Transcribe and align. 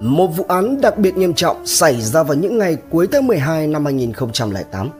Một 0.00 0.26
vụ 0.26 0.44
án 0.48 0.80
đặc 0.80 0.98
biệt 0.98 1.16
nghiêm 1.16 1.34
trọng 1.34 1.66
xảy 1.66 2.00
ra 2.00 2.22
vào 2.22 2.36
những 2.36 2.58
ngày 2.58 2.76
cuối 2.90 3.08
tháng 3.12 3.26
12 3.26 3.66
năm 3.66 3.84
2008. 3.84 4.90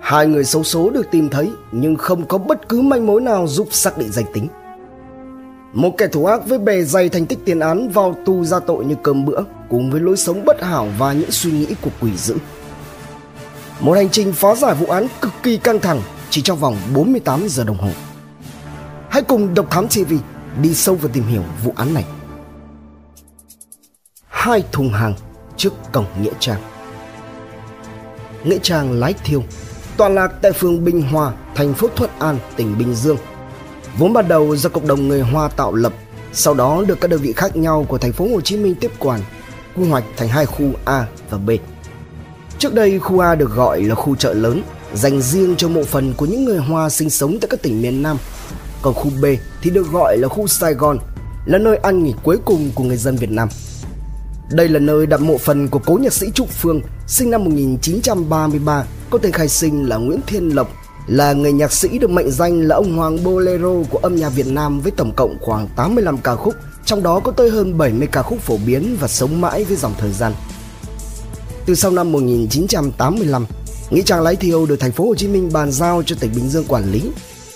Hai 0.00 0.26
người 0.26 0.44
xấu 0.44 0.62
số 0.62 0.90
được 0.90 1.06
tìm 1.10 1.28
thấy 1.28 1.50
nhưng 1.72 1.96
không 1.96 2.26
có 2.26 2.38
bất 2.38 2.68
cứ 2.68 2.80
manh 2.80 3.06
mối 3.06 3.20
nào 3.20 3.46
giúp 3.46 3.68
xác 3.70 3.98
định 3.98 4.12
danh 4.12 4.24
tính. 4.32 4.48
Một 5.72 5.90
kẻ 5.98 6.06
thủ 6.06 6.24
ác 6.26 6.48
với 6.48 6.58
bề 6.58 6.82
dày 6.82 7.08
thành 7.08 7.26
tích 7.26 7.38
tiền 7.44 7.60
án 7.60 7.88
vào 7.88 8.16
tù 8.24 8.44
ra 8.44 8.58
tội 8.60 8.84
như 8.84 8.94
cơm 9.02 9.24
bữa 9.24 9.40
cùng 9.70 9.90
với 9.90 10.00
lối 10.00 10.16
sống 10.16 10.44
bất 10.44 10.62
hảo 10.62 10.88
và 10.98 11.12
những 11.12 11.30
suy 11.30 11.52
nghĩ 11.52 11.74
của 11.82 11.90
quỷ 12.00 12.10
dữ. 12.16 12.34
Một 13.80 13.92
hành 13.92 14.10
trình 14.10 14.32
phá 14.32 14.54
giải 14.54 14.74
vụ 14.74 14.86
án 14.86 15.06
cực 15.20 15.32
kỳ 15.42 15.56
căng 15.56 15.80
thẳng 15.80 16.00
chỉ 16.30 16.42
trong 16.42 16.58
vòng 16.58 16.76
48 16.94 17.48
giờ 17.48 17.64
đồng 17.64 17.78
hồ. 17.78 17.90
Hãy 19.08 19.22
cùng 19.22 19.54
Độc 19.54 19.70
Thám 19.70 19.88
TV 19.88 20.12
đi 20.62 20.74
sâu 20.74 20.94
vào 20.94 21.10
tìm 21.12 21.24
hiểu 21.24 21.42
vụ 21.64 21.72
án 21.76 21.94
này. 21.94 22.04
Hai 24.46 24.64
thùng 24.72 24.88
hàng 24.88 25.14
trước 25.56 25.72
cổng 25.92 26.04
Nghĩa 26.22 26.30
Trang 26.40 26.60
Nghĩa 28.44 28.58
Trang 28.62 28.92
Lái 28.92 29.14
Thiêu 29.24 29.42
tọa 29.96 30.08
lạc 30.08 30.32
tại 30.42 30.52
phường 30.52 30.84
Bình 30.84 31.02
Hòa, 31.02 31.32
thành 31.54 31.74
phố 31.74 31.88
Thuận 31.96 32.10
An, 32.18 32.38
tỉnh 32.56 32.78
Bình 32.78 32.94
Dương. 32.94 33.16
Vốn 33.98 34.12
ban 34.12 34.28
đầu 34.28 34.56
do 34.56 34.68
cộng 34.68 34.86
đồng 34.86 35.08
người 35.08 35.20
Hoa 35.20 35.48
tạo 35.48 35.74
lập, 35.74 35.92
sau 36.32 36.54
đó 36.54 36.84
được 36.86 37.00
các 37.00 37.10
đơn 37.10 37.20
vị 37.20 37.32
khác 37.32 37.56
nhau 37.56 37.86
của 37.88 37.98
thành 37.98 38.12
phố 38.12 38.28
Hồ 38.34 38.40
Chí 38.40 38.56
Minh 38.56 38.74
tiếp 38.80 38.90
quản, 38.98 39.20
quy 39.76 39.88
hoạch 39.88 40.04
thành 40.16 40.28
hai 40.28 40.46
khu 40.46 40.66
A 40.84 41.06
và 41.30 41.38
B. 41.38 41.50
Trước 42.58 42.74
đây 42.74 42.98
khu 42.98 43.18
A 43.18 43.34
được 43.34 43.50
gọi 43.54 43.82
là 43.82 43.94
khu 43.94 44.16
chợ 44.16 44.34
lớn, 44.34 44.62
dành 44.94 45.20
riêng 45.20 45.54
cho 45.56 45.68
mộ 45.68 45.82
phần 45.84 46.14
của 46.16 46.26
những 46.26 46.44
người 46.44 46.58
Hoa 46.58 46.90
sinh 46.90 47.10
sống 47.10 47.38
tại 47.40 47.48
các 47.50 47.62
tỉnh 47.62 47.82
miền 47.82 48.02
Nam. 48.02 48.16
Còn 48.82 48.94
khu 48.94 49.10
B 49.22 49.24
thì 49.62 49.70
được 49.70 49.92
gọi 49.92 50.16
là 50.16 50.28
khu 50.28 50.46
Sài 50.46 50.74
Gòn, 50.74 50.98
là 51.46 51.58
nơi 51.58 51.76
ăn 51.76 52.04
nghỉ 52.04 52.14
cuối 52.22 52.38
cùng 52.44 52.70
của 52.74 52.84
người 52.84 52.96
dân 52.96 53.16
Việt 53.16 53.30
Nam. 53.30 53.48
Đây 54.50 54.68
là 54.68 54.78
nơi 54.78 55.06
đặt 55.06 55.20
mộ 55.20 55.38
phần 55.38 55.68
của 55.68 55.78
cố 55.78 55.98
nhạc 56.02 56.12
sĩ 56.12 56.30
Trúc 56.34 56.48
Phương, 56.48 56.80
sinh 57.06 57.30
năm 57.30 57.44
1933, 57.44 58.84
có 59.10 59.18
tên 59.18 59.32
khai 59.32 59.48
sinh 59.48 59.88
là 59.88 59.96
Nguyễn 59.96 60.20
Thiên 60.26 60.48
Lộc, 60.48 60.70
là 61.06 61.32
người 61.32 61.52
nhạc 61.52 61.72
sĩ 61.72 61.98
được 61.98 62.10
mệnh 62.10 62.30
danh 62.30 62.60
là 62.60 62.76
ông 62.76 62.96
Hoàng 62.96 63.24
Bolero 63.24 63.74
của 63.90 63.98
âm 63.98 64.16
nhạc 64.16 64.28
Việt 64.28 64.46
Nam 64.46 64.80
với 64.80 64.92
tổng 64.92 65.12
cộng 65.16 65.36
khoảng 65.40 65.68
85 65.76 66.18
ca 66.18 66.34
khúc, 66.34 66.54
trong 66.84 67.02
đó 67.02 67.20
có 67.20 67.32
tới 67.32 67.50
hơn 67.50 67.78
70 67.78 68.08
ca 68.12 68.22
khúc 68.22 68.40
phổ 68.40 68.56
biến 68.66 68.96
và 69.00 69.08
sống 69.08 69.40
mãi 69.40 69.64
với 69.64 69.76
dòng 69.76 69.94
thời 69.98 70.12
gian. 70.12 70.32
Từ 71.66 71.74
sau 71.74 71.90
năm 71.90 72.12
1985, 72.12 73.46
nghĩa 73.90 74.02
trang 74.02 74.22
lái 74.22 74.36
thiêu 74.36 74.66
được 74.66 74.80
thành 74.80 74.92
phố 74.92 75.04
Hồ 75.04 75.14
Chí 75.14 75.28
Minh 75.28 75.50
bàn 75.52 75.72
giao 75.72 76.02
cho 76.06 76.16
tỉnh 76.20 76.30
Bình 76.34 76.48
Dương 76.48 76.64
quản 76.68 76.92
lý, 76.92 77.02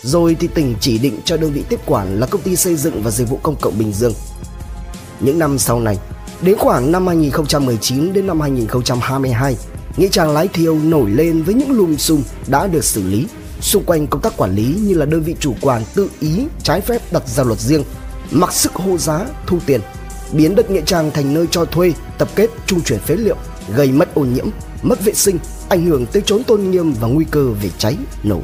rồi 0.03 0.37
thì 0.41 0.49
tỉnh 0.55 0.75
chỉ 0.81 0.99
định 0.99 1.21
cho 1.25 1.37
đơn 1.37 1.53
vị 1.53 1.65
tiếp 1.69 1.81
quản 1.87 2.21
là 2.21 2.27
công 2.27 2.43
ty 2.43 2.57
xây 2.57 2.77
dựng 2.77 3.03
và 3.03 3.11
dịch 3.11 3.29
vụ 3.29 3.39
công 3.43 3.57
cộng 3.61 3.79
Bình 3.79 3.93
Dương. 3.93 4.15
Những 5.21 5.39
năm 5.39 5.59
sau 5.59 5.81
này, 5.81 5.99
đến 6.43 6.59
khoảng 6.59 6.93
năm 6.93 7.07
2019 7.07 8.13
đến 8.13 8.27
năm 8.27 8.41
2022, 8.41 9.57
nghĩa 9.97 10.09
trang 10.09 10.31
lái 10.31 10.49
thiêu 10.49 10.79
nổi 10.79 11.11
lên 11.11 11.43
với 11.43 11.55
những 11.55 11.71
lùm 11.71 11.97
xùm 11.97 12.23
đã 12.47 12.67
được 12.67 12.85
xử 12.85 13.03
lý 13.03 13.27
xung 13.61 13.85
quanh 13.85 14.07
công 14.07 14.21
tác 14.21 14.37
quản 14.37 14.55
lý 14.55 14.75
như 14.81 14.95
là 14.95 15.07
đơn 15.07 15.23
vị 15.23 15.35
chủ 15.41 15.55
quản 15.61 15.83
tự 15.95 16.09
ý 16.21 16.47
trái 16.63 16.81
phép 16.81 17.13
đặt 17.13 17.29
ra 17.29 17.45
luật 17.45 17.61
riêng, 17.61 17.85
mặc 18.31 18.53
sức 18.53 18.75
hô 18.75 18.99
giá, 18.99 19.27
thu 19.47 19.59
tiền, 19.67 19.81
biến 20.33 20.55
đất 20.55 20.71
nghĩa 20.71 20.81
trang 20.81 21.11
thành 21.11 21.35
nơi 21.35 21.47
cho 21.51 21.65
thuê, 21.65 21.93
tập 22.19 22.29
kết, 22.35 22.51
trung 22.67 22.81
chuyển 22.81 22.99
phế 22.99 23.17
liệu, 23.17 23.37
gây 23.75 23.93
mất 23.93 24.15
ô 24.15 24.23
nhiễm, 24.23 24.47
mất 24.83 25.05
vệ 25.05 25.15
sinh, 25.15 25.39
ảnh 25.69 25.87
hưởng 25.87 26.07
tới 26.07 26.23
chốn 26.27 26.45
tôn 26.45 26.71
nghiêm 26.71 26.93
và 26.93 27.09
nguy 27.09 27.25
cơ 27.31 27.47
về 27.63 27.71
cháy, 27.79 27.97
nổ. 28.23 28.41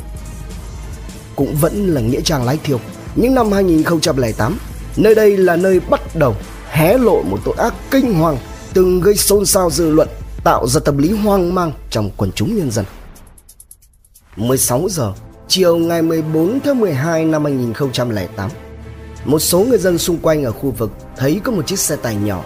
Cũng 1.36 1.56
vẫn 1.56 1.86
là 1.86 2.00
nghĩa 2.00 2.20
trang 2.20 2.44
lái 2.44 2.58
thiêu. 2.64 2.80
những 3.16 3.34
năm 3.34 3.52
2008, 3.52 4.58
nơi 4.96 5.14
đây 5.14 5.36
là 5.36 5.56
nơi 5.56 5.80
bắt 5.80 6.16
đầu 6.16 6.36
hé 6.76 6.98
lộ 6.98 7.22
một 7.22 7.38
tội 7.44 7.54
ác 7.58 7.74
kinh 7.90 8.14
hoàng 8.14 8.38
từng 8.74 9.00
gây 9.00 9.16
xôn 9.16 9.46
xao 9.46 9.70
dư 9.70 9.90
luận, 9.90 10.08
tạo 10.44 10.66
ra 10.66 10.80
tâm 10.84 10.98
lý 10.98 11.10
hoang 11.10 11.54
mang 11.54 11.72
trong 11.90 12.10
quần 12.16 12.32
chúng 12.32 12.56
nhân 12.56 12.70
dân. 12.70 12.84
16 14.36 14.86
giờ 14.90 15.12
chiều 15.48 15.76
ngày 15.76 16.02
14 16.02 16.60
tháng 16.64 16.80
12 16.80 17.24
năm 17.24 17.44
2008, 17.44 18.50
một 19.24 19.38
số 19.38 19.58
người 19.58 19.78
dân 19.78 19.98
xung 19.98 20.18
quanh 20.18 20.44
ở 20.44 20.52
khu 20.52 20.70
vực 20.70 20.90
thấy 21.16 21.40
có 21.44 21.52
một 21.52 21.66
chiếc 21.66 21.78
xe 21.78 21.96
tải 21.96 22.16
nhỏ. 22.16 22.44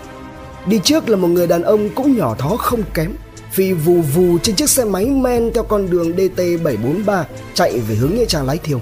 Đi 0.66 0.81
trước 0.84 1.09
là 1.09 1.16
một 1.16 1.28
người 1.28 1.47
đàn 1.47 1.62
ông 1.62 1.88
cũng 1.94 2.16
nhỏ 2.16 2.34
thó 2.34 2.56
không 2.56 2.82
kém, 2.94 3.12
phi 3.53 3.72
vù 3.72 4.00
vù 4.00 4.38
trên 4.38 4.56
chiếc 4.56 4.71
xe 4.71 4.84
máy 4.84 5.06
men 5.06 5.50
theo 5.55 5.62
con 5.62 5.91
đường 5.91 6.12
DT743 6.16 7.25
chạy 7.55 7.78
về 7.78 7.94
hướng 7.94 8.15
Nghĩa 8.15 8.26
Trang 8.26 8.47
Lái 8.47 8.59
Thiêu. 8.59 8.81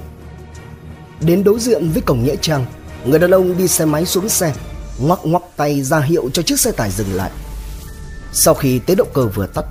Đến 1.21 1.45
đối 1.45 1.59
diện 1.59 1.91
với 1.91 2.03
cổng 2.03 2.25
Nghĩa 2.25 2.37
Trang, 2.37 2.67
người 3.05 3.19
đàn 3.19 3.31
ông 3.31 3.59
đi 3.59 3.69
xe 3.69 3.85
máy 3.85 4.07
xuống 4.07 4.29
xe, 4.29 4.53
ngoắc 4.99 5.19
ngoắc 5.25 5.43
tay 5.57 5.83
ra 5.83 6.01
hiệu 6.01 6.31
cho 6.33 6.43
chiếc 6.43 6.61
xe 6.61 6.73
tải 6.73 6.91
dừng 6.91 7.15
lại. 7.15 7.31
Sau 8.33 8.55
khi 8.55 8.79
tới 8.79 8.97
động 8.97 9.09
cơ 9.15 9.27
vừa 9.27 9.47
tắt, 9.47 9.65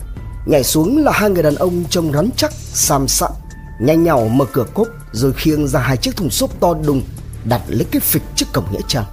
nhảy 0.45 0.63
xuống 0.63 0.97
là 0.97 1.11
hai 1.11 1.29
người 1.29 1.43
đàn 1.43 1.55
ông 1.55 1.85
trông 1.89 2.11
rắn 2.13 2.29
chắc, 2.37 2.51
sam 2.73 3.07
xạm, 3.07 3.31
nhanh 3.79 4.03
nhảu 4.03 4.27
mở 4.27 4.45
cửa 4.53 4.65
cốp 4.73 4.87
rồi 5.11 5.33
khiêng 5.33 5.67
ra 5.67 5.79
hai 5.79 5.97
chiếc 5.97 6.15
thùng 6.15 6.29
xốp 6.29 6.59
to 6.59 6.73
đùng 6.73 7.01
đặt 7.45 7.61
lấy 7.67 7.85
cái 7.91 7.99
phịch 7.99 8.23
trước 8.35 8.45
cổng 8.53 8.65
nghĩa 8.71 8.81
trang. 8.87 9.05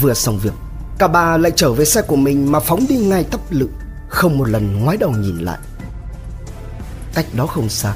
Vừa 0.00 0.14
xong 0.14 0.38
việc, 0.38 0.52
cả 0.98 1.08
ba 1.08 1.36
lại 1.36 1.52
trở 1.56 1.72
về 1.72 1.84
xe 1.84 2.02
của 2.02 2.16
mình 2.16 2.52
mà 2.52 2.60
phóng 2.60 2.86
đi 2.88 2.96
ngay 2.96 3.24
tấp 3.24 3.40
lự, 3.50 3.68
không 4.08 4.38
một 4.38 4.48
lần 4.48 4.80
ngoái 4.80 4.96
đầu 4.96 5.10
nhìn 5.10 5.38
lại. 5.38 5.58
Cách 7.14 7.26
đó 7.34 7.46
không 7.46 7.68
xa, 7.68 7.94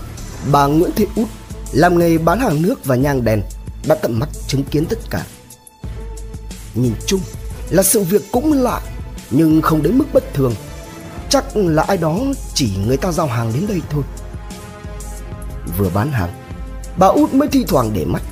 bà 0.53 0.66
Nguyễn 0.66 0.91
Thị 0.97 1.06
Út 1.16 1.28
làm 1.72 1.99
nghề 1.99 2.19
bán 2.19 2.41
hàng 2.41 2.62
nước 2.62 2.84
và 2.84 2.97
nhang 2.97 3.25
đèn 3.25 3.43
đã 3.87 3.94
tận 3.94 4.19
mắt 4.19 4.28
chứng 4.49 4.65
kiến 4.65 4.87
tất 4.87 4.99
cả. 5.11 5.25
Nhìn 6.74 6.94
chung 7.06 7.20
là 7.70 7.82
sự 7.82 8.02
việc 8.02 8.22
cũng 8.32 8.52
lạ 8.52 8.80
nhưng 9.30 9.62
không 9.62 9.82
đến 9.82 9.98
mức 9.98 10.04
bất 10.12 10.34
thường. 10.34 10.54
Chắc 11.28 11.56
là 11.56 11.82
ai 11.82 11.96
đó 11.96 12.20
chỉ 12.54 12.70
người 12.86 12.96
ta 12.96 13.12
giao 13.12 13.26
hàng 13.26 13.52
đến 13.54 13.66
đây 13.66 13.80
thôi. 13.90 14.02
Vừa 15.78 15.90
bán 15.94 16.12
hàng, 16.12 16.32
bà 16.96 17.06
út 17.06 17.34
mới 17.34 17.48
thi 17.48 17.64
thoảng 17.68 17.90
để 17.94 18.04
mắt. 18.04 18.22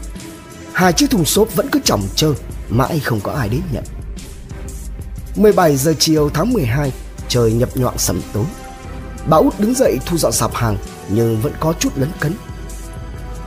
Hai 0.72 0.92
chiếc 0.92 1.10
thùng 1.10 1.24
xốp 1.24 1.54
vẫn 1.54 1.68
cứ 1.72 1.80
chồng 1.84 2.02
chơ, 2.14 2.34
mãi 2.68 3.00
không 3.00 3.20
có 3.20 3.32
ai 3.32 3.48
đến 3.48 3.60
nhận. 3.72 3.84
17 5.36 5.76
giờ 5.76 5.94
chiều 5.98 6.30
tháng 6.34 6.52
12, 6.52 6.92
trời 7.28 7.52
nhập 7.52 7.68
nhọn 7.74 7.98
sầm 7.98 8.20
tối. 8.32 8.44
Bà 9.26 9.36
út 9.36 9.60
đứng 9.60 9.74
dậy 9.74 9.98
thu 10.06 10.18
dọn 10.18 10.32
sạp 10.32 10.54
hàng 10.54 10.76
nhưng 11.08 11.40
vẫn 11.40 11.52
có 11.60 11.72
chút 11.78 11.90
lấn 11.96 12.10
cấn. 12.20 12.34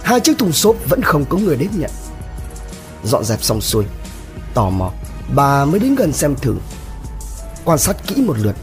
Hai 0.03 0.19
chiếc 0.19 0.38
thùng 0.38 0.51
xốp 0.51 0.75
vẫn 0.89 1.01
không 1.01 1.25
có 1.25 1.38
người 1.38 1.55
đến 1.55 1.69
nhận. 1.78 1.91
Dọn 3.03 3.23
dẹp 3.23 3.44
xong 3.44 3.61
xuôi, 3.61 3.85
tò 4.55 4.69
mò, 4.69 4.91
bà 5.35 5.66
mới 5.66 5.79
đến 5.79 5.95
gần 5.95 6.13
xem 6.13 6.35
thử 6.35 6.55
Quan 7.66 7.77
sát 7.77 8.07
kỹ 8.07 8.21
một 8.21 8.38
lượt, 8.38 8.55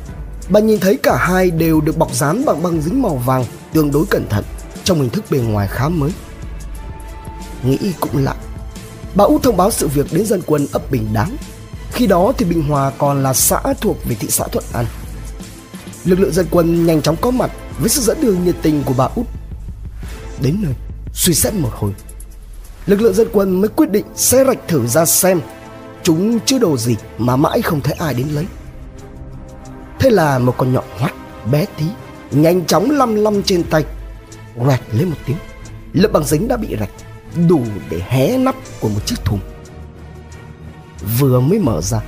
bà 0.49 0.61
nhìn 0.61 0.81
thấy 0.81 0.99
cả 1.03 1.17
hai 1.17 1.51
đều 1.51 1.81
được 1.81 1.99
bọc 1.99 2.15
dán 2.15 2.45
bằng 2.45 2.63
băng 2.63 2.83
dính 2.83 3.03
màu 3.03 3.17
vàng 3.17 3.45
tương 3.73 3.91
đối 3.91 4.07
cẩn 4.07 4.29
thận 4.29 4.45
trong 4.85 5.01
hình 5.01 5.11
thức 5.11 5.25
bề 5.31 5.39
ngoài 5.39 5.69
khá 5.69 5.89
mới. 5.89 6.11
Nghĩ 7.65 7.93
cũng 8.01 8.25
lạ, 8.25 8.35
bà 9.15 9.25
út 9.25 9.43
thông 9.43 9.57
báo 9.57 9.71
sự 9.71 9.89
việc 9.89 10.07
đến 10.13 10.27
dân 10.27 10.43
quân 10.47 10.67
ấp 10.73 10.91
Bình 10.91 11.09
Đáng. 11.13 11.37
Khi 11.93 12.07
đó 12.07 12.33
thì 12.39 12.45
Bình 12.45 12.63
Hòa 12.63 12.93
còn 12.99 13.23
là 13.23 13.35
xã 13.35 13.61
thuộc 13.81 13.97
về 14.05 14.15
thị 14.15 14.29
xã 14.31 14.49
Thuận 14.49 14.65
An. 14.73 14.87
Lực 16.05 16.21
lượng 16.21 16.33
dân 16.33 16.47
quân 16.51 16.87
nhanh 16.87 17.03
chóng 17.03 17.17
có 17.21 17.31
mặt 17.31 17.51
với 17.79 17.89
sự 17.89 18.01
dẫn 18.01 18.21
đường 18.21 18.45
nhiệt 18.45 18.57
tình 18.63 18.83
của 18.87 18.95
bà 18.97 19.09
út. 19.15 19.27
Đến 20.43 20.57
nơi, 20.63 20.73
suy 21.15 21.35
xét 21.35 21.55
một 21.55 21.71
hồi, 21.73 21.93
lực 22.87 23.01
lượng 23.01 23.15
dân 23.15 23.29
quân 23.33 23.61
mới 23.61 23.69
quyết 23.69 23.91
định 23.91 24.05
sẽ 24.17 24.45
rạch 24.45 24.69
thử 24.69 24.87
ra 24.87 25.05
xem 25.05 25.41
chúng 26.03 26.41
chứa 26.41 26.59
đồ 26.59 26.77
gì 26.77 26.97
mà 27.19 27.37
mãi 27.37 27.63
không 27.63 27.81
thấy 27.81 27.95
ai 27.99 28.15
đến 28.15 28.29
lấy. 28.29 28.47
Thế 29.99 30.11
là 30.11 30.39
một 30.39 30.55
con 30.59 30.73
nhọn 30.73 30.85
hoắt, 30.99 31.13
bé 31.51 31.67
tí 31.79 31.85
Nhanh 32.31 32.67
chóng 32.67 32.91
lăm 32.91 33.15
lăm 33.15 33.43
trên 33.43 33.63
tay 33.63 33.85
Rạch 34.67 34.83
lên 34.93 35.09
một 35.09 35.17
tiếng. 35.27 35.37
Lớp 35.93 36.09
băng 36.13 36.25
dính 36.25 36.49
đã 36.49 36.57
bị 36.57 36.77
rạch, 36.81 36.91
Đủ 37.49 37.61
để 37.91 38.01
hé 38.09 38.39
nắp 38.39 38.55
của 38.81 38.89
một 38.89 39.01
chiếc 39.07 39.25
thùng. 39.25 39.41
Vừa 41.19 41.41
mới 41.41 41.59
mở 41.59 41.81
ra, 41.81 42.01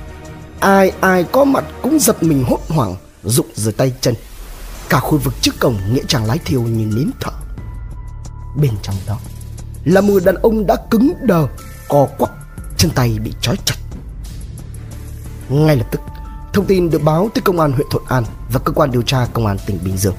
Ai 0.59 0.91
ai 1.01 1.23
có 1.23 1.43
mặt 1.43 1.65
cũng 1.81 1.99
giật 1.99 2.23
mình 2.23 2.43
hốt 2.43 2.59
hoảng, 2.67 2.95
Rụng 3.23 3.47
rời 3.53 3.73
tay 3.73 3.93
chân. 4.01 4.15
Cả 4.89 4.99
khu 4.99 5.17
vực 5.17 5.33
trước 5.41 5.59
cổng 5.59 5.77
Nghĩa 5.93 6.03
trang 6.07 6.25
lái 6.25 6.37
thiêu 6.37 6.61
như 6.61 6.85
nín 6.85 7.09
thở. 7.21 7.31
Bên 8.61 8.71
trong 8.81 8.95
đó, 9.07 9.19
Là 9.85 10.01
một 10.01 10.19
đàn 10.25 10.35
ông 10.35 10.65
đã 10.65 10.75
cứng 10.91 11.13
đờ, 11.21 11.47
Co 11.89 12.07
quắp, 12.17 12.29
Chân 12.77 12.91
tay 12.95 13.19
bị 13.23 13.33
trói 13.41 13.55
chặt. 13.65 13.75
Ngay 15.49 15.75
lập 15.75 15.87
tức 15.91 16.01
Thông 16.55 16.65
tin 16.65 16.89
được 16.89 17.03
báo 17.03 17.29
tới 17.33 17.41
công 17.41 17.59
an 17.59 17.71
huyện 17.71 17.87
Thuận 17.89 18.03
An 18.07 18.23
và 18.51 18.59
cơ 18.59 18.71
quan 18.71 18.91
điều 18.91 19.01
tra 19.01 19.27
công 19.33 19.45
an 19.45 19.57
tỉnh 19.65 19.79
Bình 19.85 19.97
Dương. 19.97 20.15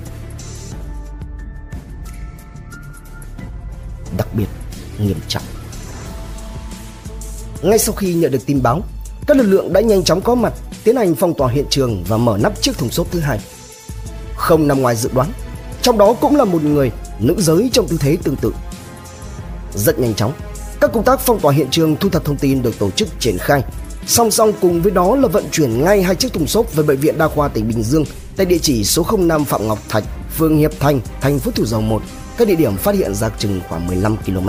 Đặc 4.16 4.28
biệt 4.34 4.46
nghiêm 4.98 5.16
trọng. 5.28 5.42
Ngay 7.62 7.78
sau 7.78 7.94
khi 7.94 8.14
nhận 8.14 8.30
được 8.30 8.46
tin 8.46 8.62
báo, 8.62 8.82
các 9.26 9.36
lực 9.36 9.42
lượng 9.42 9.72
đã 9.72 9.80
nhanh 9.80 10.04
chóng 10.04 10.20
có 10.20 10.34
mặt 10.34 10.52
tiến 10.84 10.96
hành 10.96 11.14
phong 11.14 11.34
tỏa 11.34 11.48
hiện 11.48 11.66
trường 11.70 12.04
và 12.08 12.16
mở 12.16 12.38
nắp 12.40 12.62
chiếc 12.62 12.78
thùng 12.78 12.90
xốp 12.90 13.06
thứ 13.10 13.20
hai. 13.20 13.40
Không 14.36 14.68
nằm 14.68 14.82
ngoài 14.82 14.96
dự 14.96 15.10
đoán, 15.14 15.32
trong 15.82 15.98
đó 15.98 16.12
cũng 16.20 16.36
là 16.36 16.44
một 16.44 16.62
người 16.62 16.90
nữ 17.18 17.34
giới 17.38 17.70
trong 17.72 17.88
tư 17.88 17.96
thế 18.00 18.16
tương 18.22 18.36
tự. 18.36 18.52
Rất 19.74 19.98
nhanh 19.98 20.14
chóng, 20.14 20.32
các 20.80 20.90
công 20.92 21.04
tác 21.04 21.20
phong 21.20 21.40
tỏa 21.40 21.52
hiện 21.52 21.68
trường 21.70 21.96
thu 21.96 22.08
thập 22.08 22.24
thông 22.24 22.36
tin 22.36 22.62
được 22.62 22.78
tổ 22.78 22.90
chức 22.90 23.08
triển 23.20 23.38
khai 23.38 23.62
Song 24.06 24.30
song 24.30 24.52
cùng 24.60 24.82
với 24.82 24.92
đó 24.92 25.16
là 25.16 25.28
vận 25.28 25.44
chuyển 25.52 25.84
ngay 25.84 26.02
hai 26.02 26.14
chiếc 26.14 26.32
thùng 26.32 26.46
xốp 26.46 26.74
về 26.74 26.82
bệnh 26.82 26.98
viện 26.98 27.18
đa 27.18 27.28
khoa 27.28 27.48
tỉnh 27.48 27.68
Bình 27.68 27.82
Dương 27.82 28.04
tại 28.36 28.46
địa 28.46 28.58
chỉ 28.58 28.84
số 28.84 29.06
05 29.18 29.44
Phạm 29.44 29.68
Ngọc 29.68 29.78
Thạch, 29.88 30.04
phường 30.36 30.58
Hiệp 30.58 30.80
Thành, 30.80 31.00
thành 31.20 31.38
phố 31.38 31.50
Thủ 31.50 31.66
Dầu 31.66 31.80
Một, 31.80 32.02
các 32.38 32.48
địa 32.48 32.54
điểm 32.54 32.76
phát 32.76 32.94
hiện 32.94 33.14
ra 33.14 33.28
chừng 33.38 33.60
khoảng 33.68 33.86
15 33.86 34.16
km. 34.16 34.48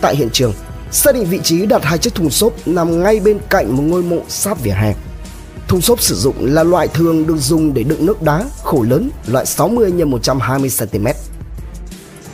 Tại 0.00 0.16
hiện 0.16 0.30
trường, 0.32 0.52
xác 0.90 1.14
định 1.14 1.24
vị 1.24 1.40
trí 1.44 1.66
đặt 1.66 1.84
hai 1.84 1.98
chiếc 1.98 2.14
thùng 2.14 2.30
xốp 2.30 2.52
nằm 2.66 3.02
ngay 3.02 3.20
bên 3.20 3.38
cạnh 3.50 3.76
một 3.76 3.82
ngôi 3.82 4.02
mộ 4.02 4.18
sát 4.28 4.62
vỉa 4.62 4.72
hè. 4.72 4.94
Thùng 5.68 5.80
xốp 5.80 6.00
sử 6.00 6.14
dụng 6.14 6.34
là 6.54 6.62
loại 6.62 6.88
thường 6.88 7.26
được 7.26 7.36
dùng 7.38 7.74
để 7.74 7.82
đựng 7.82 8.06
nước 8.06 8.22
đá 8.22 8.44
khổ 8.62 8.82
lớn 8.82 9.10
loại 9.26 9.46
60 9.46 9.90
x 9.90 10.06
120 10.06 10.70
cm. 10.78 11.06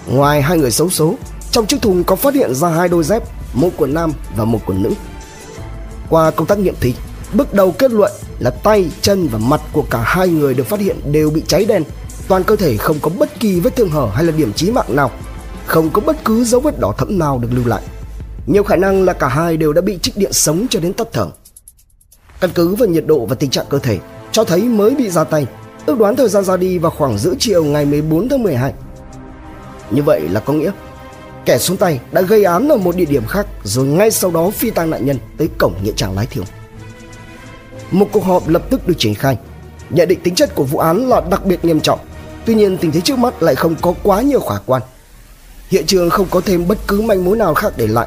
Ngoài 0.07 0.43
hai 0.43 0.59
người 0.59 0.71
xấu 0.71 0.91
số, 0.91 1.15
trong 1.51 1.67
chiếc 1.67 1.83
thùng 1.83 2.05
có 2.05 2.17
phát 2.17 2.35
hiện 2.35 2.55
ra 2.55 2.69
hai 2.69 2.89
đôi 2.89 3.05
dép, 3.05 3.23
một 3.53 3.71
của 3.77 3.87
nam 3.87 4.13
và 4.37 4.45
một 4.45 4.61
của 4.67 4.75
nữ. 4.75 4.91
Qua 6.11 6.31
công 6.31 6.47
tác 6.47 6.59
nghiệm 6.59 6.75
thị, 6.81 6.95
bước 7.33 7.55
đầu 7.55 7.73
kết 7.73 7.91
luận 7.91 8.13
là 8.39 8.51
tay, 8.51 8.91
chân 9.01 9.29
và 9.29 9.39
mặt 9.39 9.61
của 9.73 9.85
cả 9.91 10.03
hai 10.05 10.29
người 10.29 10.55
được 10.55 10.67
phát 10.67 10.81
hiện 10.81 11.13
đều 11.13 11.31
bị 11.31 11.43
cháy 11.47 11.65
đen. 11.65 11.83
Toàn 12.29 12.45
cơ 12.45 12.57
thể 12.57 12.77
không 12.77 12.97
có 13.03 13.11
bất 13.19 13.41
kỳ 13.41 13.61
vết 13.61 13.77
thương 13.77 13.91
hở 13.91 14.09
hay 14.15 14.25
là 14.25 14.33
điểm 14.33 14.53
chí 14.53 14.71
mạng 14.71 14.97
nào, 14.97 15.11
không 15.67 15.91
có 15.91 16.01
bất 16.01 16.25
cứ 16.25 16.45
dấu 16.45 16.61
vết 16.61 16.81
đỏ 16.81 16.95
thẫm 16.99 17.19
nào 17.19 17.39
được 17.39 17.49
lưu 17.53 17.67
lại. 17.67 17.83
Nhiều 18.47 18.63
khả 18.63 18.77
năng 18.77 19.03
là 19.03 19.13
cả 19.13 19.29
hai 19.29 19.57
đều 19.57 19.73
đã 19.73 19.81
bị 19.81 19.99
trích 20.03 20.17
điện 20.17 20.33
sống 20.33 20.67
cho 20.71 20.81
đến 20.81 20.93
tắt 20.93 21.09
thở. 21.13 21.27
Căn 22.41 22.51
cứ 22.55 22.75
vào 22.75 22.89
nhiệt 22.89 23.07
độ 23.07 23.27
và 23.27 23.35
tình 23.35 23.51
trạng 23.51 23.67
cơ 23.69 23.79
thể, 23.79 23.99
cho 24.33 24.45
thấy 24.45 24.63
mới 24.63 24.95
bị 24.95 25.11
ra 25.11 25.25
tay, 25.25 25.47
ước 25.87 25.99
đoán 25.99 26.17
thời 26.17 26.29
gian 26.29 26.45
ra 26.45 26.57
đi 26.57 26.79
vào 26.79 26.91
khoảng 26.91 27.19
giữa 27.19 27.35
chiều 27.39 27.65
ngày 27.65 27.85
14 27.85 28.29
tháng 28.29 28.43
12. 28.43 28.73
Như 29.91 30.03
vậy 30.03 30.21
là 30.29 30.41
có 30.41 30.53
nghĩa 30.53 30.71
kẻ 31.49 31.59
xuống 31.59 31.77
tay 31.77 32.01
đã 32.13 32.23
gây 32.23 32.45
án 32.45 32.69
ở 32.69 32.77
một 32.77 32.97
địa 32.97 33.05
điểm 33.05 33.27
khác 33.27 33.47
rồi 33.65 33.87
ngay 33.87 34.11
sau 34.11 34.31
đó 34.31 34.51
phi 34.51 34.71
tang 34.71 34.91
nạn 34.91 35.07
nhân 35.07 35.19
tới 35.39 35.49
cổng 35.59 35.75
nghĩa 35.83 35.93
trang 35.97 36.17
lái 36.17 36.27
thiêu. 36.27 36.45
Một 37.91 38.07
cuộc 38.13 38.25
họp 38.25 38.49
lập 38.49 38.63
tức 38.71 38.89
được 38.89 38.95
triển 38.99 39.15
khai. 39.15 39.39
Nhận 39.91 40.09
định 40.09 40.21
tính 40.21 40.35
chất 40.35 40.55
của 40.55 40.65
vụ 40.65 40.79
án 40.79 41.09
là 41.09 41.21
đặc 41.31 41.45
biệt 41.45 41.65
nghiêm 41.65 41.81
trọng. 41.81 41.99
Tuy 42.45 42.55
nhiên 42.55 42.79
tình 42.79 42.93
thế 42.93 43.01
trước 43.01 43.19
mắt 43.19 43.43
lại 43.43 43.55
không 43.55 43.75
có 43.81 43.95
quá 44.03 44.23
nhiều 44.23 44.41
khả 44.41 44.55
quan. 44.67 44.83
Hiện 45.69 45.87
trường 45.87 46.11
không 46.11 46.27
có 46.31 46.41
thêm 46.41 46.69
bất 46.69 46.79
cứ 46.89 47.01
manh 47.01 47.25
mối 47.25 47.37
nào 47.37 47.55
khác 47.55 47.73
để 47.77 47.87
lại. 47.87 48.07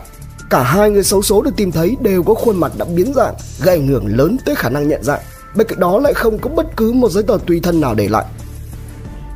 Cả 0.49 0.63
hai 0.63 0.89
người 0.89 1.03
xấu 1.03 1.21
số 1.21 1.41
được 1.41 1.51
tìm 1.55 1.71
thấy 1.71 1.97
đều 2.01 2.23
có 2.23 2.33
khuôn 2.33 2.59
mặt 2.59 2.71
đã 2.77 2.85
biến 2.85 3.13
dạng, 3.15 3.33
gây 3.63 3.75
ảnh 3.75 3.88
hưởng 3.88 4.05
lớn 4.17 4.38
tới 4.45 4.55
khả 4.55 4.69
năng 4.69 4.88
nhận 4.88 5.03
dạng. 5.03 5.21
Bên 5.55 5.67
cạnh 5.67 5.79
đó 5.79 5.99
lại 5.99 6.13
không 6.13 6.39
có 6.39 6.49
bất 6.49 6.65
cứ 6.77 6.91
một 6.91 7.11
giấy 7.11 7.23
tờ 7.23 7.38
tùy 7.47 7.59
thân 7.63 7.81
nào 7.81 7.95
để 7.95 8.07
lại. 8.09 8.25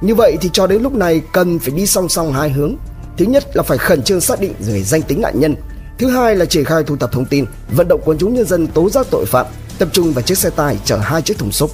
Như 0.02 0.16
vậy 0.16 0.38
thì 0.42 0.50
cho 0.54 0.68
đến 0.68 0.82
lúc 0.82 0.94
này 0.94 1.22
cần 1.34 1.60
phải 1.60 1.72
đi 1.76 1.88
song 1.88 2.10
song 2.10 2.34
hai 2.34 2.50
hướng 2.50 2.76
Thứ 3.18 3.26
nhất 3.26 3.44
là 3.54 3.64
phải 3.64 3.78
khẩn 3.78 4.04
trương 4.04 4.22
xác 4.22 4.40
định 4.40 4.54
về 4.60 4.84
danh 4.84 5.02
tính 5.02 5.22
nạn 5.22 5.40
nhân. 5.40 5.56
Thứ 5.98 6.10
hai 6.10 6.36
là 6.36 6.46
triển 6.46 6.66
khai 6.66 6.84
thu 6.84 6.98
thập 6.98 7.12
thông 7.12 7.26
tin, 7.26 7.46
vận 7.72 7.88
động 7.88 8.02
quần 8.06 8.18
chúng 8.18 8.34
nhân 8.34 8.46
dân 8.46 8.68
tố 8.68 8.90
giác 8.90 9.08
tội 9.12 9.26
phạm, 9.26 9.46
tập 9.80 9.90
trung 9.92 10.14
vào 10.14 10.22
chiếc 10.22 10.38
xe 10.38 10.50
tải 10.50 10.78
chở 10.86 10.98
hai 10.98 11.22
chiếc 11.22 11.38
thùng 11.38 11.52
xốp. 11.52 11.70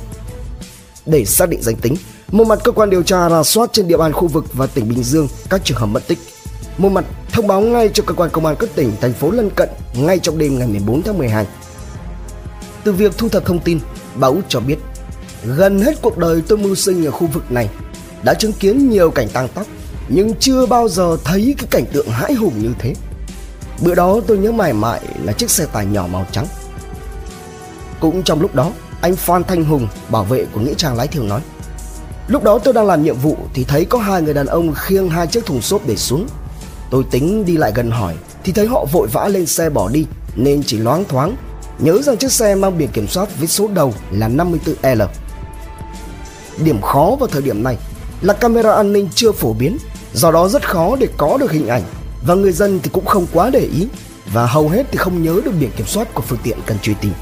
Để 1.05 1.25
xác 1.25 1.49
định 1.49 1.61
danh 1.61 1.75
tính, 1.75 1.95
một 2.31 2.47
mặt 2.47 2.59
cơ 2.63 2.71
quan 2.71 2.89
điều 2.89 3.03
tra 3.03 3.29
rà 3.29 3.43
soát 3.43 3.69
trên 3.73 3.87
địa 3.87 3.97
bàn 3.97 4.13
khu 4.13 4.27
vực 4.27 4.45
và 4.53 4.67
tỉnh 4.67 4.89
Bình 4.89 5.03
Dương 5.03 5.27
các 5.49 5.61
trường 5.63 5.77
hợp 5.77 5.85
mất 5.85 6.07
tích. 6.07 6.19
Một 6.77 6.89
mặt 6.89 7.05
thông 7.31 7.47
báo 7.47 7.61
ngay 7.61 7.89
cho 7.93 8.03
cơ 8.07 8.13
quan 8.13 8.29
công 8.29 8.45
an 8.45 8.55
các 8.59 8.69
tỉnh, 8.75 8.91
thành 9.01 9.13
phố 9.13 9.31
lân 9.31 9.49
cận 9.49 9.69
ngay 9.93 10.19
trong 10.19 10.37
đêm 10.37 10.59
ngày 10.59 10.67
14 10.67 11.01
tháng 11.03 11.17
12. 11.17 11.47
Từ 12.83 12.91
việc 12.91 13.17
thu 13.17 13.29
thập 13.29 13.45
thông 13.45 13.59
tin, 13.59 13.79
báo 14.15 14.37
cho 14.49 14.59
biết 14.59 14.77
gần 15.45 15.81
hết 15.81 16.01
cuộc 16.01 16.17
đời 16.17 16.41
tôi 16.47 16.57
mưu 16.57 16.75
sinh 16.75 17.05
ở 17.05 17.11
khu 17.11 17.27
vực 17.27 17.51
này 17.51 17.69
đã 18.23 18.33
chứng 18.33 18.53
kiến 18.53 18.89
nhiều 18.89 19.11
cảnh 19.11 19.29
tăng 19.29 19.47
tóc 19.53 19.67
nhưng 20.13 20.33
chưa 20.39 20.65
bao 20.65 20.89
giờ 20.89 21.17
thấy 21.23 21.55
cái 21.57 21.67
cảnh 21.71 21.85
tượng 21.93 22.09
hãi 22.09 22.33
hùng 22.33 22.53
như 22.57 22.73
thế. 22.79 22.93
Bữa 23.81 23.95
đó 23.95 24.19
tôi 24.27 24.37
nhớ 24.37 24.51
mãi 24.51 24.73
mãi 24.73 25.01
là 25.23 25.33
chiếc 25.33 25.49
xe 25.49 25.65
tải 25.65 25.85
nhỏ 25.85 26.07
màu 26.11 26.25
trắng. 26.31 26.47
Cũng 27.99 28.23
trong 28.23 28.41
lúc 28.41 28.55
đó, 28.55 28.71
anh 29.01 29.15
Phan 29.15 29.43
Thanh 29.43 29.63
Hùng, 29.63 29.87
bảo 30.09 30.23
vệ 30.23 30.45
của 30.53 30.59
Nghĩa 30.59 30.73
Trang 30.73 30.95
Lái 30.95 31.07
Thiều 31.07 31.23
nói 31.23 31.41
Lúc 32.27 32.43
đó 32.43 32.59
tôi 32.59 32.73
đang 32.73 32.85
làm 32.85 33.03
nhiệm 33.03 33.15
vụ 33.15 33.37
thì 33.53 33.63
thấy 33.63 33.85
có 33.85 33.99
hai 33.99 34.21
người 34.21 34.33
đàn 34.33 34.45
ông 34.45 34.73
khiêng 34.75 35.09
hai 35.09 35.27
chiếc 35.27 35.45
thùng 35.45 35.61
xốp 35.61 35.87
để 35.87 35.95
xuống. 35.95 36.27
Tôi 36.89 37.03
tính 37.11 37.45
đi 37.45 37.57
lại 37.57 37.71
gần 37.75 37.91
hỏi 37.91 38.15
thì 38.43 38.53
thấy 38.53 38.67
họ 38.67 38.85
vội 38.91 39.07
vã 39.07 39.27
lên 39.27 39.45
xe 39.45 39.69
bỏ 39.69 39.89
đi 39.89 40.05
nên 40.35 40.63
chỉ 40.63 40.77
loáng 40.77 41.05
thoáng 41.05 41.35
nhớ 41.79 42.01
rằng 42.01 42.17
chiếc 42.17 42.31
xe 42.31 42.55
mang 42.55 42.77
biển 42.77 42.89
kiểm 42.93 43.07
soát 43.07 43.39
với 43.39 43.47
số 43.47 43.67
đầu 43.67 43.93
là 44.11 44.29
54L. 44.29 45.07
Điểm 46.57 46.81
khó 46.81 47.15
vào 47.19 47.27
thời 47.27 47.41
điểm 47.41 47.63
này 47.63 47.77
là 48.21 48.33
camera 48.33 48.73
an 48.73 48.93
ninh 48.93 49.09
chưa 49.15 49.31
phổ 49.31 49.53
biến 49.53 49.77
do 50.13 50.31
đó 50.31 50.47
rất 50.47 50.69
khó 50.69 50.95
để 50.99 51.07
có 51.17 51.37
được 51.37 51.51
hình 51.51 51.67
ảnh 51.67 51.83
và 52.25 52.35
người 52.35 52.51
dân 52.51 52.79
thì 52.83 52.89
cũng 52.93 53.05
không 53.05 53.25
quá 53.33 53.49
để 53.49 53.59
ý 53.59 53.87
và 54.33 54.45
hầu 54.45 54.69
hết 54.69 54.85
thì 54.91 54.97
không 54.97 55.23
nhớ 55.23 55.41
được 55.45 55.51
biển 55.59 55.69
kiểm 55.77 55.87
soát 55.87 56.13
của 56.13 56.21
phương 56.21 56.39
tiện 56.43 56.57
cần 56.65 56.79
truy 56.79 56.93
tìm. 57.01 57.13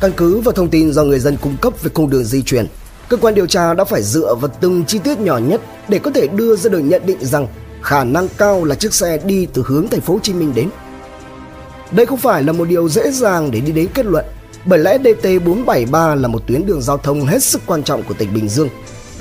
Căn 0.00 0.12
cứ 0.16 0.40
vào 0.40 0.52
thông 0.52 0.68
tin 0.68 0.92
do 0.92 1.04
người 1.04 1.18
dân 1.18 1.36
cung 1.36 1.56
cấp 1.56 1.72
về 1.82 1.90
cung 1.94 2.10
đường 2.10 2.24
di 2.24 2.42
chuyển, 2.42 2.66
cơ 3.08 3.16
quan 3.16 3.34
điều 3.34 3.46
tra 3.46 3.74
đã 3.74 3.84
phải 3.84 4.02
dựa 4.02 4.34
vào 4.34 4.50
từng 4.60 4.84
chi 4.84 4.98
tiết 4.98 5.20
nhỏ 5.20 5.38
nhất 5.38 5.60
để 5.88 5.98
có 5.98 6.10
thể 6.10 6.26
đưa 6.26 6.56
ra 6.56 6.70
được 6.70 6.78
nhận 6.78 7.02
định 7.06 7.18
rằng 7.20 7.46
khả 7.82 8.04
năng 8.04 8.28
cao 8.38 8.64
là 8.64 8.74
chiếc 8.74 8.94
xe 8.94 9.18
đi 9.24 9.46
từ 9.46 9.64
hướng 9.66 9.88
thành 9.88 10.00
phố 10.00 10.14
Hồ 10.14 10.20
Chí 10.22 10.32
Minh 10.32 10.52
đến. 10.54 10.68
Đây 11.90 12.06
không 12.06 12.18
phải 12.18 12.42
là 12.42 12.52
một 12.52 12.68
điều 12.68 12.88
dễ 12.88 13.10
dàng 13.10 13.50
để 13.50 13.60
đi 13.60 13.72
đến 13.72 13.88
kết 13.94 14.06
luận, 14.06 14.24
bởi 14.64 14.78
lẽ 14.78 14.98
DT473 14.98 16.14
là 16.14 16.28
một 16.28 16.42
tuyến 16.46 16.66
đường 16.66 16.82
giao 16.82 16.98
thông 16.98 17.26
hết 17.26 17.42
sức 17.42 17.62
quan 17.66 17.82
trọng 17.82 18.02
của 18.02 18.14
tỉnh 18.14 18.34
Bình 18.34 18.48
Dương 18.48 18.68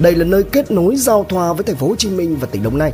đây 0.02 0.16
là 0.16 0.26
nơi 0.26 0.44
kết 0.44 0.72
nối 0.72 0.96
giao 0.96 1.26
thoa 1.30 1.54
với 1.54 1.64
thành 1.64 1.76
phố 1.76 1.88
Hồ 1.88 1.96
Chí 1.96 2.10
Minh 2.10 2.38
và 2.40 2.48
tỉnh 2.52 2.64
Đồng 2.64 2.78
Nai. 2.78 2.94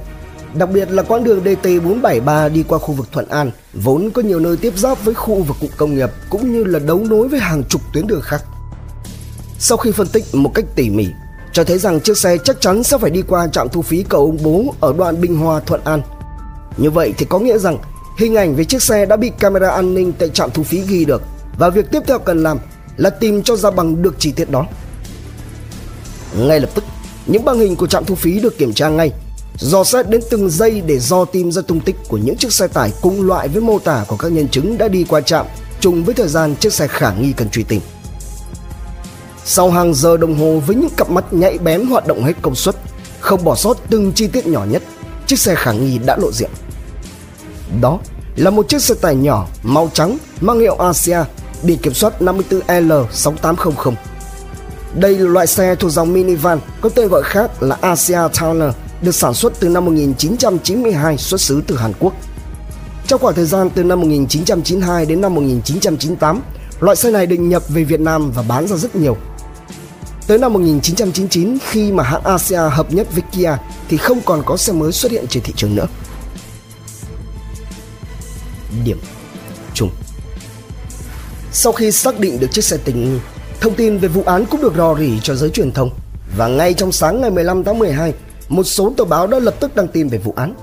Đặc 0.53 0.69
biệt 0.73 0.91
là 0.91 1.03
quãng 1.03 1.23
đường 1.23 1.43
DT473 1.43 2.53
đi 2.53 2.63
qua 2.67 2.79
khu 2.79 2.93
vực 2.93 3.07
Thuận 3.11 3.27
An 3.29 3.51
vốn 3.73 4.09
có 4.13 4.21
nhiều 4.21 4.39
nơi 4.39 4.57
tiếp 4.57 4.73
giáp 4.77 5.05
với 5.05 5.13
khu 5.13 5.43
vực 5.43 5.57
cụm 5.61 5.69
công 5.77 5.95
nghiệp 5.95 6.09
cũng 6.29 6.53
như 6.53 6.63
là 6.63 6.79
đấu 6.79 6.99
nối 7.09 7.27
với 7.27 7.39
hàng 7.39 7.63
chục 7.69 7.81
tuyến 7.93 8.07
đường 8.07 8.21
khác. 8.21 8.43
Sau 9.59 9.77
khi 9.77 9.91
phân 9.91 10.07
tích 10.07 10.23
một 10.33 10.51
cách 10.53 10.65
tỉ 10.75 10.89
mỉ, 10.89 11.07
cho 11.53 11.63
thấy 11.63 11.77
rằng 11.77 11.99
chiếc 11.99 12.17
xe 12.17 12.37
chắc 12.43 12.61
chắn 12.61 12.83
sẽ 12.83 12.97
phải 12.97 13.09
đi 13.09 13.21
qua 13.21 13.47
trạm 13.47 13.69
thu 13.69 13.81
phí 13.81 14.03
cầu 14.09 14.25
ông 14.25 14.37
Bố 14.43 14.75
ở 14.79 14.93
đoạn 14.97 15.21
Bình 15.21 15.37
Hòa 15.37 15.59
Thuận 15.59 15.81
An. 15.83 16.01
Như 16.77 16.91
vậy 16.91 17.13
thì 17.17 17.25
có 17.29 17.39
nghĩa 17.39 17.57
rằng 17.57 17.77
hình 18.17 18.35
ảnh 18.35 18.55
về 18.55 18.63
chiếc 18.63 18.83
xe 18.83 19.05
đã 19.05 19.15
bị 19.15 19.31
camera 19.39 19.69
an 19.69 19.93
ninh 19.93 20.13
tại 20.19 20.29
trạm 20.29 20.51
thu 20.51 20.63
phí 20.63 20.81
ghi 20.81 21.05
được 21.05 21.21
và 21.59 21.69
việc 21.69 21.91
tiếp 21.91 21.99
theo 22.07 22.19
cần 22.19 22.43
làm 22.43 22.57
là 22.97 23.09
tìm 23.09 23.43
cho 23.43 23.55
ra 23.55 23.71
bằng 23.71 24.01
được 24.01 24.15
chi 24.19 24.31
tiết 24.31 24.51
đó. 24.51 24.65
Ngay 26.37 26.59
lập 26.59 26.69
tức, 26.73 26.83
những 27.27 27.45
băng 27.45 27.59
hình 27.59 27.75
của 27.75 27.87
trạm 27.87 28.05
thu 28.05 28.15
phí 28.15 28.39
được 28.39 28.57
kiểm 28.57 28.73
tra 28.73 28.89
ngay, 28.89 29.11
dò 29.59 29.83
xét 29.83 30.09
đến 30.09 30.21
từng 30.29 30.49
giây 30.49 30.81
để 30.81 30.99
do 30.99 31.25
tìm 31.25 31.51
ra 31.51 31.61
tung 31.61 31.79
tích 31.79 31.95
của 32.07 32.17
những 32.17 32.37
chiếc 32.37 32.53
xe 32.53 32.67
tải 32.67 32.91
cùng 33.01 33.21
loại 33.21 33.47
với 33.47 33.61
mô 33.61 33.79
tả 33.79 34.05
của 34.07 34.17
các 34.17 34.31
nhân 34.31 34.47
chứng 34.49 34.77
đã 34.77 34.87
đi 34.87 35.05
qua 35.09 35.21
trạm 35.21 35.45
trùng 35.79 36.03
với 36.03 36.15
thời 36.15 36.27
gian 36.27 36.55
chiếc 36.55 36.73
xe 36.73 36.87
khả 36.87 37.13
nghi 37.13 37.33
cần 37.37 37.49
truy 37.49 37.63
tìm. 37.63 37.81
Sau 39.45 39.71
hàng 39.71 39.93
giờ 39.93 40.17
đồng 40.17 40.35
hồ 40.35 40.61
với 40.67 40.75
những 40.75 40.89
cặp 40.97 41.09
mắt 41.09 41.33
nhạy 41.33 41.57
bén 41.57 41.85
hoạt 41.87 42.07
động 42.07 42.23
hết 42.23 42.33
công 42.41 42.55
suất, 42.55 42.75
không 43.19 43.43
bỏ 43.43 43.55
sót 43.55 43.77
từng 43.89 44.11
chi 44.11 44.27
tiết 44.27 44.47
nhỏ 44.47 44.65
nhất, 44.69 44.83
chiếc 45.27 45.39
xe 45.39 45.55
khả 45.55 45.71
nghi 45.71 45.97
đã 46.05 46.17
lộ 46.17 46.31
diện. 46.31 46.49
Đó 47.81 47.99
là 48.35 48.49
một 48.49 48.69
chiếc 48.69 48.81
xe 48.81 48.95
tải 48.95 49.15
nhỏ 49.15 49.47
màu 49.63 49.89
trắng 49.93 50.17
mang 50.41 50.59
hiệu 50.59 50.75
Asia 50.75 51.19
biển 51.63 51.77
kiểm 51.77 51.93
soát 51.93 52.13
54L6800 52.21 53.93
đây 54.93 55.17
là 55.17 55.29
loại 55.29 55.47
xe 55.47 55.75
thuộc 55.75 55.91
dòng 55.91 56.13
minivan 56.13 56.59
có 56.81 56.89
tên 56.89 57.07
gọi 57.07 57.23
khác 57.23 57.63
là 57.63 57.77
Asia 57.81 58.17
Towner, 58.17 58.71
được 59.01 59.15
sản 59.15 59.33
xuất 59.33 59.53
từ 59.59 59.69
năm 59.69 59.85
1992 59.85 61.17
xuất 61.17 61.41
xứ 61.41 61.61
từ 61.67 61.77
Hàn 61.77 61.93
Quốc. 61.99 62.13
Trong 63.07 63.21
khoảng 63.21 63.35
thời 63.35 63.45
gian 63.45 63.69
từ 63.69 63.83
năm 63.83 64.01
1992 64.01 65.05
đến 65.05 65.21
năm 65.21 65.35
1998, 65.35 66.41
loại 66.79 66.95
xe 66.95 67.11
này 67.11 67.25
được 67.25 67.37
nhập 67.37 67.63
về 67.69 67.83
Việt 67.83 67.99
Nam 67.99 68.31
và 68.31 68.43
bán 68.47 68.67
ra 68.67 68.75
rất 68.75 68.95
nhiều. 68.95 69.17
Tới 70.27 70.37
năm 70.37 70.53
1999 70.53 71.57
khi 71.69 71.91
mà 71.91 72.03
hãng 72.03 72.23
Asia 72.23 72.57
hợp 72.57 72.93
nhất 72.93 73.07
với 73.13 73.23
Kia 73.31 73.57
thì 73.89 73.97
không 73.97 74.21
còn 74.21 74.43
có 74.45 74.57
xe 74.57 74.73
mới 74.73 74.91
xuất 74.91 75.11
hiện 75.11 75.25
trên 75.29 75.43
thị 75.43 75.53
trường 75.55 75.75
nữa. 75.75 75.87
Điểm 78.83 78.99
chung 79.73 79.89
Sau 81.51 81.73
khi 81.73 81.91
xác 81.91 82.19
định 82.19 82.39
được 82.39 82.47
chiếc 82.51 82.63
xe 82.63 82.77
tình 82.77 83.03
nghi 83.03 83.19
Thông 83.61 83.75
tin 83.75 83.97
về 83.97 84.07
vụ 84.07 84.23
án 84.25 84.45
cũng 84.45 84.61
được 84.61 84.73
rò 84.77 84.95
rỉ 84.99 85.19
cho 85.23 85.35
giới 85.35 85.49
truyền 85.49 85.71
thông 85.71 85.89
và 86.37 86.47
ngay 86.47 86.73
trong 86.73 86.91
sáng 86.91 87.21
ngày 87.21 87.31
15 87.31 87.63
tháng 87.63 87.79
12, 87.79 88.13
một 88.49 88.63
số 88.63 88.93
tờ 88.97 89.05
báo 89.05 89.27
đã 89.27 89.39
lập 89.39 89.55
tức 89.59 89.75
đăng 89.75 89.87
tin 89.87 90.07
về 90.07 90.17
vụ 90.17 90.33
án. 90.35 90.53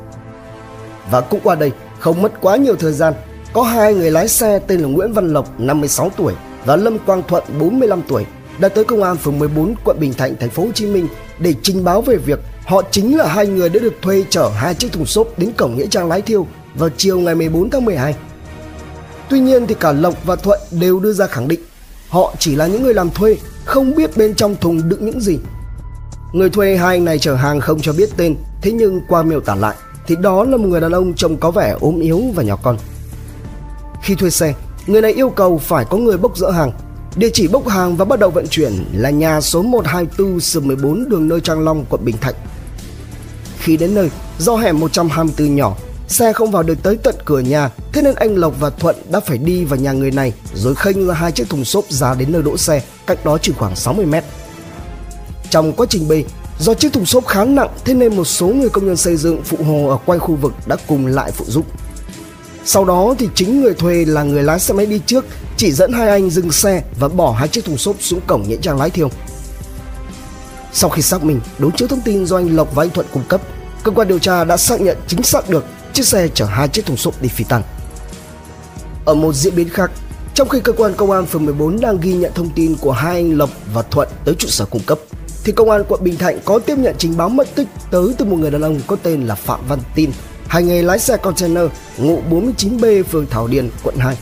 Và 1.11 1.21
cũng 1.21 1.41
qua 1.43 1.55
đây, 1.55 1.73
không 1.99 2.23
mất 2.23 2.33
quá 2.41 2.57
nhiều 2.57 2.77
thời 2.77 2.93
gian, 2.93 3.15
có 3.53 3.63
hai 3.63 3.95
người 3.95 4.11
lái 4.11 4.29
xe 4.29 4.59
tên 4.59 4.81
là 4.81 4.89
Nguyễn 4.89 5.13
Văn 5.13 5.33
Lộc 5.33 5.61
56 5.61 6.11
tuổi 6.17 6.33
và 6.65 6.77
Lâm 6.77 6.99
Quang 6.99 7.23
Thuận 7.29 7.45
45 7.59 8.03
tuổi 8.09 8.27
đã 8.59 8.69
tới 8.69 8.85
công 8.85 9.03
an 9.03 9.17
phường 9.17 9.39
14 9.39 9.75
quận 9.85 10.01
Bình 10.01 10.15
Thạnh 10.15 10.37
thành 10.41 10.51
phố 10.51 10.63
Hồ 10.63 10.71
Chí 10.75 10.87
Minh 10.87 11.09
để 11.39 11.55
trình 11.63 11.85
báo 11.85 12.03
về 12.03 12.17
việc 12.17 12.41
họ 12.67 12.83
chính 12.91 13.17
là 13.17 13.27
hai 13.27 13.47
người 13.47 13.69
đã 13.69 13.81
được 13.81 13.95
thuê 14.03 14.25
chở 14.31 14.49
hai 14.49 14.75
chiếc 14.75 14.93
thùng 14.93 15.07
xốp 15.07 15.39
đến 15.39 15.53
cổng 15.57 15.77
nghĩa 15.77 15.87
trang 15.87 16.09
lái 16.09 16.23
thiêu 16.23 16.47
vào 16.75 16.91
chiều 16.97 17.21
ngày 17.21 17.35
14 17.35 17.71
tháng 17.71 17.85
12. 17.85 18.15
Tuy 19.29 19.41
nhiên 19.41 19.67
thì 19.67 19.75
cả 19.81 19.93
Lộc 19.93 20.25
và 20.25 20.37
Thuận 20.37 20.61
đều 20.71 21.01
đưa 21.01 21.13
ra 21.13 21.27
khẳng 21.27 21.49
định 21.49 21.61
Họ 22.15 22.35
chỉ 22.39 22.57
là 22.57 22.67
những 22.67 22.83
người 22.83 22.95
làm 22.95 23.11
thuê, 23.11 23.37
không 23.65 23.95
biết 23.95 24.17
bên 24.17 24.35
trong 24.35 24.57
thùng 24.57 24.89
đựng 24.89 25.07
những 25.07 25.21
gì. 25.21 25.39
Người 26.33 26.51
thuê 26.51 26.77
hai 26.77 26.97
anh 26.97 27.05
này 27.05 27.19
chở 27.19 27.35
hàng 27.35 27.61
không 27.61 27.81
cho 27.81 27.93
biết 27.93 28.11
tên, 28.17 28.37
thế 28.63 28.73
nhưng 28.73 29.01
qua 29.09 29.23
miêu 29.23 29.41
tả 29.41 29.55
lại 29.55 29.77
thì 30.07 30.17
đó 30.21 30.45
là 30.45 30.57
một 30.57 30.69
người 30.69 30.81
đàn 30.81 30.93
ông 30.93 31.15
trông 31.15 31.37
có 31.37 31.51
vẻ 31.51 31.77
ốm 31.81 32.01
yếu 32.01 32.21
và 32.35 32.43
nhỏ 32.43 32.57
con. 32.63 32.79
Khi 34.03 34.15
thuê 34.15 34.31
xe, 34.31 34.55
Người 34.87 35.03
này 35.03 35.13
yêu 35.13 35.31
cầu 35.31 35.59
phải 35.59 35.85
có 35.85 35.97
người 35.97 36.17
bốc 36.17 36.37
dỡ 36.37 36.51
hàng. 36.51 36.73
Địa 37.17 37.31
chỉ 37.33 37.49
bốc 37.49 37.69
hàng 37.69 37.97
và 37.97 38.05
bắt 38.05 38.19
đầu 38.19 38.31
vận 38.31 38.47
chuyển 38.49 38.73
là 38.93 39.11
nhà 39.11 39.41
số 39.41 39.63
124 39.63 40.41
sườn 40.41 40.69
14 40.69 41.09
đường 41.09 41.29
nơi 41.29 41.41
Trang 41.41 41.61
Long, 41.61 41.85
quận 41.91 42.05
Bình 42.05 42.17
Thạnh. 42.21 42.35
Khi 43.59 43.77
đến 43.77 43.95
nơi, 43.95 44.11
do 44.39 44.57
hẻm 44.57 44.81
124 44.81 45.57
nhỏ, 45.57 45.77
xe 46.09 46.33
không 46.33 46.51
vào 46.51 46.63
được 46.63 46.83
tới 46.83 46.97
tận 46.97 47.15
cửa 47.25 47.41
nhà, 47.41 47.71
thế 47.93 48.03
nên 48.03 48.15
anh 48.15 48.37
Lộc 48.37 48.55
và 48.61 48.71
Thuận 48.71 48.97
đã 49.11 49.21
phải 49.21 49.39
đi 49.39 49.65
vào 49.65 49.79
nhà 49.79 49.93
người 49.93 50.11
này 50.11 50.33
rồi 50.55 50.75
khênh 50.75 51.07
ra 51.07 51.15
hai 51.15 51.33
chiếc 51.33 51.51
thùng 51.51 51.65
xốp 51.65 51.85
giá 51.91 52.15
đến 52.15 52.33
nơi 52.33 52.43
đỗ 52.43 52.57
xe, 52.57 52.83
cách 53.07 53.25
đó 53.25 53.39
chỉ 53.43 53.53
khoảng 53.53 53.77
60 53.77 54.07
mét. 54.07 54.25
Trong 55.51 55.73
quá 55.73 55.87
trình 55.91 56.09
bê, 56.09 56.25
do 56.59 56.75
chiếc 56.75 56.93
thùng 56.93 57.07
xốp 57.07 57.27
khá 57.27 57.45
nặng 57.45 57.69
thế 57.85 57.95
nên 57.95 58.17
một 58.17 58.25
số 58.25 58.47
người 58.47 58.69
công 58.69 58.87
nhân 58.87 58.97
xây 58.97 59.17
dựng 59.17 59.43
phụ 59.45 59.57
hồ 59.65 59.89
ở 59.89 59.99
quanh 60.07 60.21
khu 60.21 60.37
vực 60.37 60.53
đã 60.67 60.77
cùng 60.87 61.07
lại 61.07 61.31
phụ 61.31 61.45
giúp. 61.49 61.67
Sau 62.65 62.85
đó 62.85 63.15
thì 63.19 63.29
chính 63.35 63.61
người 63.61 63.75
thuê 63.75 64.05
là 64.05 64.23
người 64.23 64.43
lái 64.43 64.61
xe 64.61 64.75
máy 64.75 64.87
đi 64.87 65.01
trước 65.07 65.25
chỉ 65.57 65.73
dẫn 65.73 65.93
hai 65.93 66.09
anh 66.09 66.31
dừng 66.31 66.53
xe 66.53 66.83
và 67.01 67.09
bỏ 67.09 67.33
hai 67.33 67.49
chiếc 67.49 67.65
thùng 67.65 67.79
xốp 67.79 67.97
xuống 68.01 68.21
cổng 68.27 68.49
nghĩa 68.49 68.57
trang 68.57 68.79
lái 68.79 68.91
thiêu. 68.91 69.09
Sau 70.73 70.91
khi 70.91 71.03
xác 71.03 71.25
minh, 71.25 71.41
đối 71.59 71.71
chiếu 71.77 71.89
thông 71.89 72.01
tin 72.01 72.27
do 72.27 72.37
anh 72.37 72.57
Lộc 72.57 72.75
và 72.75 72.83
anh 72.83 72.91
Thuận 72.91 73.07
cung 73.13 73.25
cấp, 73.29 73.41
cơ 73.83 73.91
quan 73.91 74.09
điều 74.09 74.19
tra 74.19 74.45
đã 74.45 74.57
xác 74.57 74.81
nhận 74.81 74.97
chính 75.07 75.23
xác 75.23 75.51
được 75.51 75.65
chiếc 75.95 76.07
xe 76.07 76.29
chở 76.35 76.45
hai 76.45 76.69
chiếc 76.69 76.87
thùng 76.87 76.97
xốp 76.97 77.23
đi 77.23 77.29
phi 77.29 77.45
tăng. 77.45 77.63
Ở 79.05 79.15
một 79.15 79.33
diễn 79.33 79.55
biến 79.55 79.69
khác, 79.69 79.91
trong 80.35 80.49
khi 80.49 80.61
cơ 80.61 80.73
quan 80.73 80.95
công 80.95 81.11
an 81.11 81.27
phường 81.27 81.45
14 81.45 81.81
đang 81.81 82.01
ghi 82.01 82.13
nhận 82.13 82.33
thông 82.35 82.51
tin 82.51 82.77
của 82.81 82.93
hai 82.93 83.15
anh 83.15 83.39
Lộc 83.39 83.51
và 83.73 83.83
Thuận 83.83 84.09
tới 84.25 84.35
trụ 84.35 84.49
sở 84.49 84.65
cung 84.65 84.83
cấp, 84.87 84.99
thì 85.45 85.53
công 85.53 85.71
an 85.71 85.85
quận 85.89 86.05
Bình 86.05 86.17
Thạnh 86.17 86.39
có 86.45 86.59
tiếp 86.59 86.79
nhận 86.79 86.95
trình 86.99 87.17
báo 87.17 87.29
mất 87.29 87.55
tích 87.55 87.69
tới 87.91 88.15
từ 88.19 88.25
một 88.25 88.37
người 88.37 88.51
đàn 88.51 88.63
ông 88.63 88.81
có 88.87 88.97
tên 89.03 89.27
là 89.27 89.35
Phạm 89.35 89.61
Văn 89.69 89.79
Tin, 89.95 90.11
hành 90.49 90.67
nghề 90.67 90.83
lái 90.83 90.99
xe 90.99 91.17
container, 91.17 91.65
ngụ 91.99 92.23
49B 92.31 93.03
phường 93.03 93.27
Thảo 93.27 93.47
Điền, 93.47 93.71
quận 93.83 93.97
2. 93.99 94.17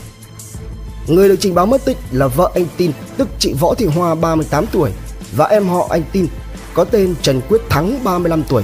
Người 1.07 1.29
được 1.29 1.37
trình 1.41 1.55
báo 1.55 1.67
mất 1.67 1.85
tích 1.85 1.97
là 2.13 2.27
vợ 2.27 2.51
anh 2.55 2.67
Tin, 2.77 2.93
tức 3.17 3.29
chị 3.39 3.55
Võ 3.61 3.75
Thị 3.75 3.87
Hoa 3.87 4.15
38 4.15 4.67
tuổi 4.73 4.91
và 5.37 5.47
em 5.47 5.69
họ 5.69 5.87
anh 5.91 6.03
Tin 6.13 6.27
có 6.75 6.85
tên 6.85 7.15
Trần 7.23 7.41
Quyết 7.49 7.61
Thắng 7.69 8.05
35 8.05 8.43
tuổi. 8.49 8.63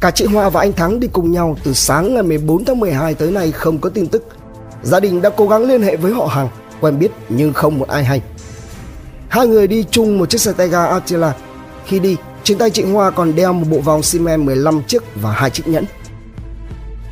Cả 0.00 0.10
chị 0.10 0.24
Hoa 0.24 0.48
và 0.48 0.60
anh 0.60 0.72
Thắng 0.72 1.00
đi 1.00 1.08
cùng 1.12 1.30
nhau 1.30 1.56
từ 1.64 1.72
sáng 1.72 2.14
ngày 2.14 2.22
14 2.22 2.64
tháng 2.64 2.80
12 2.80 3.14
tới 3.14 3.30
nay 3.30 3.52
không 3.52 3.78
có 3.78 3.90
tin 3.90 4.06
tức. 4.06 4.24
Gia 4.82 5.00
đình 5.00 5.22
đã 5.22 5.30
cố 5.30 5.48
gắng 5.48 5.68
liên 5.68 5.82
hệ 5.82 5.96
với 5.96 6.12
họ 6.12 6.26
hàng, 6.26 6.48
quen 6.80 6.98
biết 6.98 7.08
nhưng 7.28 7.52
không 7.52 7.78
một 7.78 7.88
ai 7.88 8.04
hay. 8.04 8.22
Hai 9.28 9.46
người 9.46 9.66
đi 9.66 9.84
chung 9.90 10.18
một 10.18 10.30
chiếc 10.30 10.40
xe 10.40 10.52
tay 10.52 10.68
ga 10.68 10.84
Attila. 10.84 11.34
Khi 11.86 11.98
đi, 11.98 12.16
trên 12.44 12.58
tay 12.58 12.70
chị 12.70 12.82
Hoa 12.82 13.10
còn 13.10 13.34
đeo 13.36 13.52
một 13.52 13.66
bộ 13.70 13.78
vòng 13.78 14.02
xi 14.02 14.18
men 14.18 14.46
15 14.46 14.82
chiếc 14.86 15.02
và 15.14 15.32
hai 15.32 15.50
chiếc 15.50 15.68
nhẫn. 15.68 15.84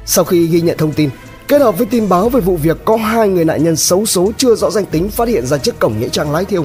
Sau 0.07 0.25
khi 0.25 0.47
ghi 0.47 0.61
nhận 0.61 0.77
thông 0.77 0.93
tin, 0.93 1.11
kết 1.49 1.61
hợp 1.61 1.79
với 1.79 1.87
tin 1.87 2.09
báo 2.09 2.29
về 2.29 2.41
vụ 2.41 2.57
việc 2.57 2.85
có 2.85 2.97
hai 2.97 3.29
người 3.29 3.45
nạn 3.45 3.65
nhân 3.65 3.77
xấu 3.77 4.07
số 4.07 4.33
chưa 4.37 4.55
rõ 4.55 4.71
danh 4.71 4.87
tính 4.87 5.11
phát 5.11 5.29
hiện 5.29 5.47
ra 5.47 5.59
chiếc 5.59 5.79
cổng 5.79 6.01
nghĩa 6.01 6.09
trang 6.09 6.33
lái 6.33 6.45
thiêu, 6.45 6.65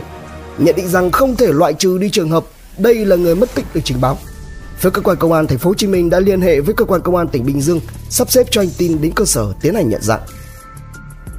nhận 0.58 0.76
định 0.76 0.88
rằng 0.88 1.12
không 1.12 1.36
thể 1.36 1.48
loại 1.52 1.74
trừ 1.74 1.98
đi 1.98 2.10
trường 2.10 2.30
hợp 2.30 2.44
đây 2.78 3.06
là 3.06 3.16
người 3.16 3.36
mất 3.36 3.56
tích 3.56 3.66
được 3.74 3.82
trình 3.84 4.02
báo. 4.02 4.18
Phía 4.84 4.90
cơ 4.90 5.02
quan 5.02 5.18
công 5.18 5.34
an 5.34 5.48
thành 5.48 5.58
phố 5.58 5.70
Hồ 5.70 5.74
Chí 5.74 5.88
Minh 5.88 6.10
đã 6.10 6.20
liên 6.20 6.42
hệ 6.42 6.60
với 6.60 6.74
cơ 6.74 6.86
quan 6.86 7.02
công 7.02 7.16
an 7.16 7.28
tỉnh 7.28 7.46
Bình 7.46 7.62
Dương 7.62 7.80
sắp 8.10 8.32
xếp 8.32 8.48
cho 8.52 8.62
anh 8.62 8.70
tin 8.78 9.02
đến 9.02 9.12
cơ 9.16 9.26
sở 9.26 9.54
tiến 9.62 9.76
hành 9.76 9.90
nhận 9.90 10.02
dạng. 10.02 10.22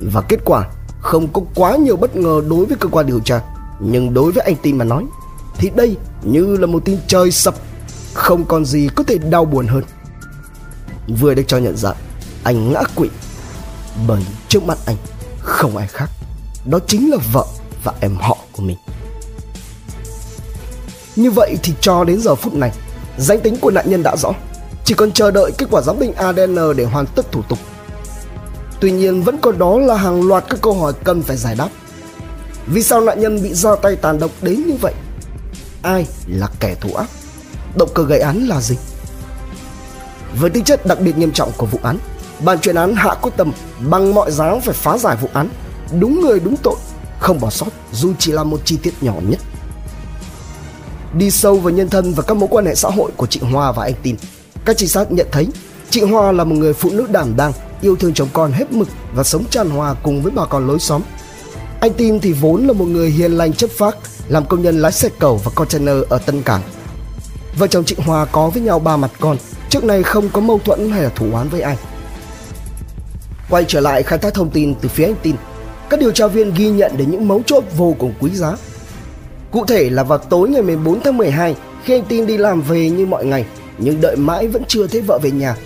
Và 0.00 0.20
kết 0.20 0.40
quả 0.44 0.68
không 1.00 1.32
có 1.32 1.42
quá 1.54 1.76
nhiều 1.76 1.96
bất 1.96 2.16
ngờ 2.16 2.42
đối 2.48 2.66
với 2.66 2.76
cơ 2.80 2.88
quan 2.88 3.06
điều 3.06 3.20
tra, 3.20 3.40
nhưng 3.80 4.14
đối 4.14 4.32
với 4.32 4.44
anh 4.44 4.56
tin 4.62 4.78
mà 4.78 4.84
nói 4.84 5.04
thì 5.58 5.70
đây 5.76 5.96
như 6.22 6.56
là 6.56 6.66
một 6.66 6.84
tin 6.84 6.98
trời 7.06 7.30
sập, 7.30 7.54
không 8.14 8.44
còn 8.44 8.64
gì 8.64 8.88
có 8.94 9.04
thể 9.04 9.18
đau 9.18 9.44
buồn 9.44 9.66
hơn. 9.66 9.82
Vừa 11.20 11.34
được 11.34 11.44
cho 11.46 11.58
nhận 11.58 11.76
dạng, 11.76 11.96
anh 12.44 12.72
ngã 12.72 12.82
quỵ 12.94 13.08
bởi 14.08 14.22
trước 14.48 14.64
mắt 14.64 14.78
anh 14.86 14.96
không 15.38 15.76
ai 15.76 15.86
khác, 15.86 16.10
đó 16.70 16.78
chính 16.86 17.10
là 17.10 17.16
vợ 17.32 17.44
và 17.84 17.92
em 18.00 18.16
họ 18.16 18.36
của 18.52 18.62
mình. 18.62 18.76
Như 21.16 21.30
vậy 21.30 21.56
thì 21.62 21.74
cho 21.80 22.04
đến 22.04 22.20
giờ 22.20 22.34
phút 22.34 22.54
này, 22.54 22.72
danh 23.18 23.40
tính 23.40 23.56
của 23.60 23.70
nạn 23.70 23.90
nhân 23.90 24.02
đã 24.02 24.16
rõ, 24.16 24.32
chỉ 24.84 24.94
còn 24.94 25.12
chờ 25.12 25.30
đợi 25.30 25.52
kết 25.58 25.66
quả 25.70 25.82
giám 25.82 25.98
định 26.00 26.12
ADN 26.14 26.58
để 26.76 26.84
hoàn 26.84 27.06
tất 27.06 27.32
thủ 27.32 27.42
tục. 27.48 27.58
Tuy 28.80 28.92
nhiên 28.92 29.22
vẫn 29.22 29.38
còn 29.38 29.58
đó 29.58 29.78
là 29.78 29.96
hàng 29.96 30.28
loạt 30.28 30.44
các 30.50 30.60
câu 30.62 30.74
hỏi 30.74 30.92
cần 31.04 31.22
phải 31.22 31.36
giải 31.36 31.54
đáp. 31.58 31.68
Vì 32.66 32.82
sao 32.82 33.00
nạn 33.00 33.20
nhân 33.20 33.42
bị 33.42 33.54
ra 33.54 33.76
tay 33.82 33.96
tàn 33.96 34.18
độc 34.18 34.30
đến 34.42 34.66
như 34.66 34.74
vậy? 34.80 34.94
Ai 35.82 36.06
là 36.26 36.48
kẻ 36.60 36.74
thủ 36.74 36.94
ác? 36.94 37.06
Động 37.76 37.88
cơ 37.94 38.04
gây 38.04 38.20
án 38.20 38.46
là 38.46 38.60
gì? 38.60 38.76
Với 40.40 40.50
tính 40.50 40.64
chất 40.64 40.86
đặc 40.86 41.00
biệt 41.00 41.18
nghiêm 41.18 41.32
trọng 41.32 41.52
của 41.56 41.66
vụ 41.66 41.78
án, 41.82 41.98
ban 42.44 42.60
chuyên 42.60 42.74
án 42.74 42.94
hạ 42.94 43.14
quyết 43.22 43.32
tâm 43.36 43.52
bằng 43.80 44.14
mọi 44.14 44.30
giá 44.30 44.54
phải 44.62 44.74
phá 44.74 44.98
giải 44.98 45.16
vụ 45.20 45.28
án, 45.32 45.48
đúng 46.00 46.20
người 46.20 46.40
đúng 46.40 46.56
tội, 46.56 46.76
không 47.18 47.40
bỏ 47.40 47.50
sót 47.50 47.68
dù 47.92 48.12
chỉ 48.18 48.32
là 48.32 48.44
một 48.44 48.60
chi 48.64 48.78
tiết 48.82 48.94
nhỏ 49.00 49.14
nhất 49.28 49.40
đi 51.16 51.30
sâu 51.30 51.56
vào 51.56 51.74
nhân 51.74 51.88
thân 51.88 52.14
và 52.14 52.22
các 52.22 52.36
mối 52.36 52.48
quan 52.52 52.66
hệ 52.66 52.74
xã 52.74 52.88
hội 52.88 53.10
của 53.16 53.26
chị 53.26 53.40
Hoa 53.40 53.72
và 53.72 53.84
anh 53.84 53.94
Tin. 54.02 54.16
Các 54.64 54.76
trinh 54.76 54.88
sát 54.88 55.12
nhận 55.12 55.26
thấy 55.32 55.48
chị 55.90 56.00
Hoa 56.00 56.32
là 56.32 56.44
một 56.44 56.54
người 56.54 56.72
phụ 56.72 56.90
nữ 56.90 57.06
đảm 57.10 57.36
đang, 57.36 57.52
yêu 57.80 57.96
thương 57.96 58.14
chồng 58.14 58.28
con 58.32 58.52
hết 58.52 58.72
mực 58.72 58.88
và 59.14 59.22
sống 59.22 59.44
tràn 59.50 59.70
hòa 59.70 59.94
cùng 60.02 60.22
với 60.22 60.32
bà 60.36 60.46
con 60.46 60.66
lối 60.66 60.78
xóm. 60.80 61.02
Anh 61.80 61.94
Tin 61.94 62.20
thì 62.20 62.32
vốn 62.32 62.66
là 62.66 62.72
một 62.72 62.84
người 62.84 63.10
hiền 63.10 63.32
lành 63.32 63.52
chất 63.52 63.70
phác, 63.70 63.96
làm 64.28 64.46
công 64.46 64.62
nhân 64.62 64.78
lái 64.78 64.92
xe 64.92 65.08
cầu 65.18 65.40
và 65.44 65.50
container 65.54 65.96
ở 66.08 66.18
Tân 66.18 66.42
Cảng. 66.42 66.62
Vợ 67.58 67.66
chồng 67.66 67.84
chị 67.84 67.96
Hoa 67.98 68.24
có 68.24 68.50
với 68.50 68.62
nhau 68.62 68.78
ba 68.78 68.96
mặt 68.96 69.10
con, 69.20 69.36
trước 69.70 69.84
này 69.84 70.02
không 70.02 70.28
có 70.28 70.40
mâu 70.40 70.60
thuẫn 70.64 70.90
hay 70.90 71.02
là 71.02 71.08
thủ 71.08 71.26
oán 71.32 71.48
với 71.48 71.60
ai. 71.60 71.76
Quay 73.50 73.64
trở 73.68 73.80
lại 73.80 74.02
khai 74.02 74.18
thác 74.18 74.34
thông 74.34 74.50
tin 74.50 74.74
từ 74.74 74.88
phía 74.88 75.04
anh 75.04 75.16
Tin, 75.22 75.36
các 75.90 76.00
điều 76.00 76.10
tra 76.10 76.26
viên 76.26 76.54
ghi 76.54 76.70
nhận 76.70 76.96
đến 76.96 77.10
những 77.10 77.28
mấu 77.28 77.42
chốt 77.46 77.64
vô 77.76 77.96
cùng 77.98 78.14
quý 78.20 78.30
giá 78.34 78.56
Cụ 79.54 79.64
thể 79.64 79.90
là 79.90 80.02
vào 80.02 80.18
tối 80.18 80.48
ngày 80.48 80.62
14 80.62 81.00
tháng 81.00 81.16
12 81.16 81.56
khi 81.84 81.94
anh 81.94 82.04
Tin 82.04 82.26
đi 82.26 82.36
làm 82.36 82.62
về 82.62 82.90
như 82.90 83.06
mọi 83.06 83.24
ngày 83.24 83.44
nhưng 83.78 84.00
đợi 84.00 84.16
mãi 84.16 84.48
vẫn 84.48 84.62
chưa 84.68 84.86
thấy 84.86 85.00
vợ 85.00 85.18
về 85.22 85.30
nhà. 85.30 85.56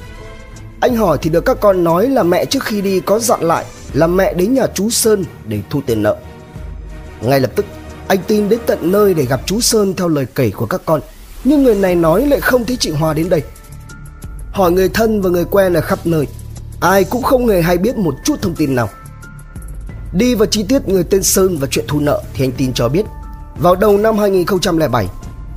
Anh 0.80 0.96
hỏi 0.96 1.18
thì 1.22 1.30
được 1.30 1.44
các 1.44 1.56
con 1.60 1.84
nói 1.84 2.06
là 2.06 2.22
mẹ 2.22 2.44
trước 2.44 2.64
khi 2.64 2.80
đi 2.80 3.00
có 3.00 3.18
dặn 3.18 3.42
lại 3.42 3.64
là 3.92 4.06
mẹ 4.06 4.34
đến 4.34 4.54
nhà 4.54 4.66
chú 4.74 4.90
Sơn 4.90 5.24
để 5.46 5.60
thu 5.70 5.80
tiền 5.86 6.02
nợ. 6.02 6.16
Ngay 7.20 7.40
lập 7.40 7.50
tức, 7.56 7.66
anh 8.08 8.18
Tin 8.26 8.48
đến 8.48 8.60
tận 8.66 8.92
nơi 8.92 9.14
để 9.14 9.24
gặp 9.24 9.40
chú 9.46 9.60
Sơn 9.60 9.94
theo 9.94 10.08
lời 10.08 10.26
kể 10.34 10.50
của 10.50 10.66
các 10.66 10.80
con, 10.84 11.00
nhưng 11.44 11.62
người 11.62 11.74
này 11.74 11.94
nói 11.94 12.26
lại 12.26 12.40
không 12.40 12.64
thấy 12.64 12.76
chị 12.80 12.90
Hòa 12.90 13.14
đến 13.14 13.28
đây. 13.28 13.42
Hỏi 14.52 14.72
người 14.72 14.88
thân 14.88 15.22
và 15.22 15.30
người 15.30 15.44
quen 15.44 15.74
ở 15.74 15.80
khắp 15.80 15.98
nơi, 16.04 16.26
ai 16.80 17.04
cũng 17.04 17.22
không 17.22 17.48
hề 17.48 17.62
hay 17.62 17.78
biết 17.78 17.96
một 17.96 18.14
chút 18.24 18.42
thông 18.42 18.54
tin 18.54 18.74
nào. 18.74 18.88
Đi 20.12 20.34
vào 20.34 20.46
chi 20.46 20.64
tiết 20.68 20.88
người 20.88 21.04
tên 21.04 21.22
Sơn 21.22 21.58
và 21.58 21.66
chuyện 21.70 21.84
thu 21.88 22.00
nợ 22.00 22.22
thì 22.34 22.44
anh 22.44 22.52
Tin 22.52 22.72
cho 22.72 22.88
biết 22.88 23.04
vào 23.60 23.76
đầu 23.76 23.98
năm 23.98 24.18
2007, 24.18 25.06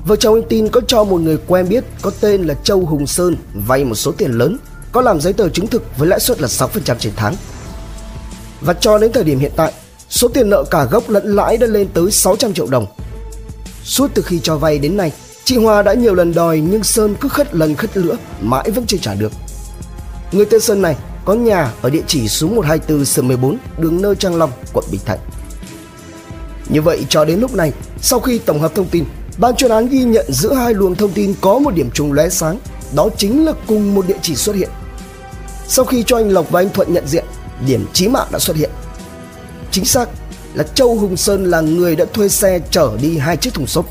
vợ 0.05 0.15
chồng 0.15 0.35
anh 0.35 0.43
Tin 0.49 0.69
có 0.69 0.81
cho 0.87 1.03
một 1.03 1.21
người 1.21 1.37
quen 1.47 1.69
biết 1.69 1.83
có 2.01 2.11
tên 2.21 2.43
là 2.43 2.53
Châu 2.53 2.85
Hùng 2.85 3.07
Sơn 3.07 3.35
vay 3.67 3.83
một 3.83 3.95
số 3.95 4.11
tiền 4.11 4.31
lớn, 4.31 4.57
có 4.91 5.01
làm 5.01 5.21
giấy 5.21 5.33
tờ 5.33 5.49
chứng 5.49 5.67
thực 5.67 5.97
với 5.97 6.07
lãi 6.07 6.19
suất 6.19 6.41
là 6.41 6.47
6% 6.47 6.95
trên 6.99 7.13
tháng. 7.15 7.35
Và 8.61 8.73
cho 8.73 8.97
đến 8.97 9.11
thời 9.11 9.23
điểm 9.23 9.39
hiện 9.39 9.51
tại, 9.55 9.73
số 10.09 10.27
tiền 10.27 10.49
nợ 10.49 10.63
cả 10.71 10.83
gốc 10.83 11.09
lẫn 11.09 11.35
lãi 11.35 11.57
đã 11.57 11.67
lên 11.67 11.87
tới 11.93 12.11
600 12.11 12.53
triệu 12.53 12.67
đồng. 12.67 12.85
Suốt 13.83 14.11
từ 14.13 14.21
khi 14.21 14.39
cho 14.39 14.57
vay 14.57 14.79
đến 14.79 14.97
nay, 14.97 15.11
chị 15.43 15.57
Hoa 15.57 15.81
đã 15.81 15.93
nhiều 15.93 16.15
lần 16.15 16.33
đòi 16.33 16.59
nhưng 16.59 16.83
Sơn 16.83 17.15
cứ 17.21 17.27
khất 17.27 17.55
lần 17.55 17.75
khất 17.75 17.97
lữa, 17.97 18.15
mãi 18.41 18.71
vẫn 18.71 18.85
chưa 18.87 18.97
trả 19.01 19.15
được. 19.15 19.31
Người 20.31 20.45
tên 20.45 20.61
Sơn 20.61 20.81
này 20.81 20.95
có 21.25 21.33
nhà 21.33 21.71
ở 21.81 21.89
địa 21.89 22.03
chỉ 22.07 22.27
số 22.27 22.47
124 22.47 23.05
sở 23.05 23.21
14 23.21 23.57
đường 23.77 24.01
Nơ 24.01 24.15
Trang 24.15 24.35
Long, 24.35 24.51
quận 24.73 24.85
Bình 24.91 25.01
Thạnh. 25.05 25.19
Như 26.71 26.81
vậy 26.81 27.05
cho 27.09 27.25
đến 27.25 27.39
lúc 27.39 27.55
này, 27.55 27.71
sau 28.01 28.19
khi 28.19 28.39
tổng 28.39 28.59
hợp 28.59 28.75
thông 28.75 28.87
tin, 28.87 29.03
ban 29.37 29.55
chuyên 29.55 29.71
án 29.71 29.89
ghi 29.89 30.03
nhận 30.03 30.25
giữa 30.29 30.53
hai 30.53 30.73
luồng 30.73 30.95
thông 30.95 31.11
tin 31.11 31.33
có 31.41 31.59
một 31.59 31.75
điểm 31.75 31.89
trùng 31.93 32.13
lóe 32.13 32.29
sáng, 32.29 32.59
đó 32.95 33.09
chính 33.17 33.45
là 33.45 33.53
cùng 33.67 33.95
một 33.95 34.07
địa 34.07 34.17
chỉ 34.21 34.35
xuất 34.35 34.55
hiện. 34.55 34.69
Sau 35.67 35.85
khi 35.85 36.03
cho 36.07 36.17
anh 36.17 36.29
Lộc 36.29 36.51
và 36.51 36.59
anh 36.59 36.69
Thuận 36.69 36.93
nhận 36.93 37.07
diện, 37.07 37.25
điểm 37.67 37.85
chí 37.93 38.07
mạng 38.07 38.27
đã 38.31 38.39
xuất 38.39 38.57
hiện. 38.57 38.69
Chính 39.71 39.85
xác 39.85 40.09
là 40.53 40.63
Châu 40.63 40.95
Hùng 40.95 41.17
Sơn 41.17 41.45
là 41.45 41.61
người 41.61 41.95
đã 41.95 42.05
thuê 42.13 42.29
xe 42.29 42.59
chở 42.71 42.97
đi 43.01 43.17
hai 43.17 43.37
chiếc 43.37 43.53
thùng 43.53 43.67
xốp. 43.67 43.85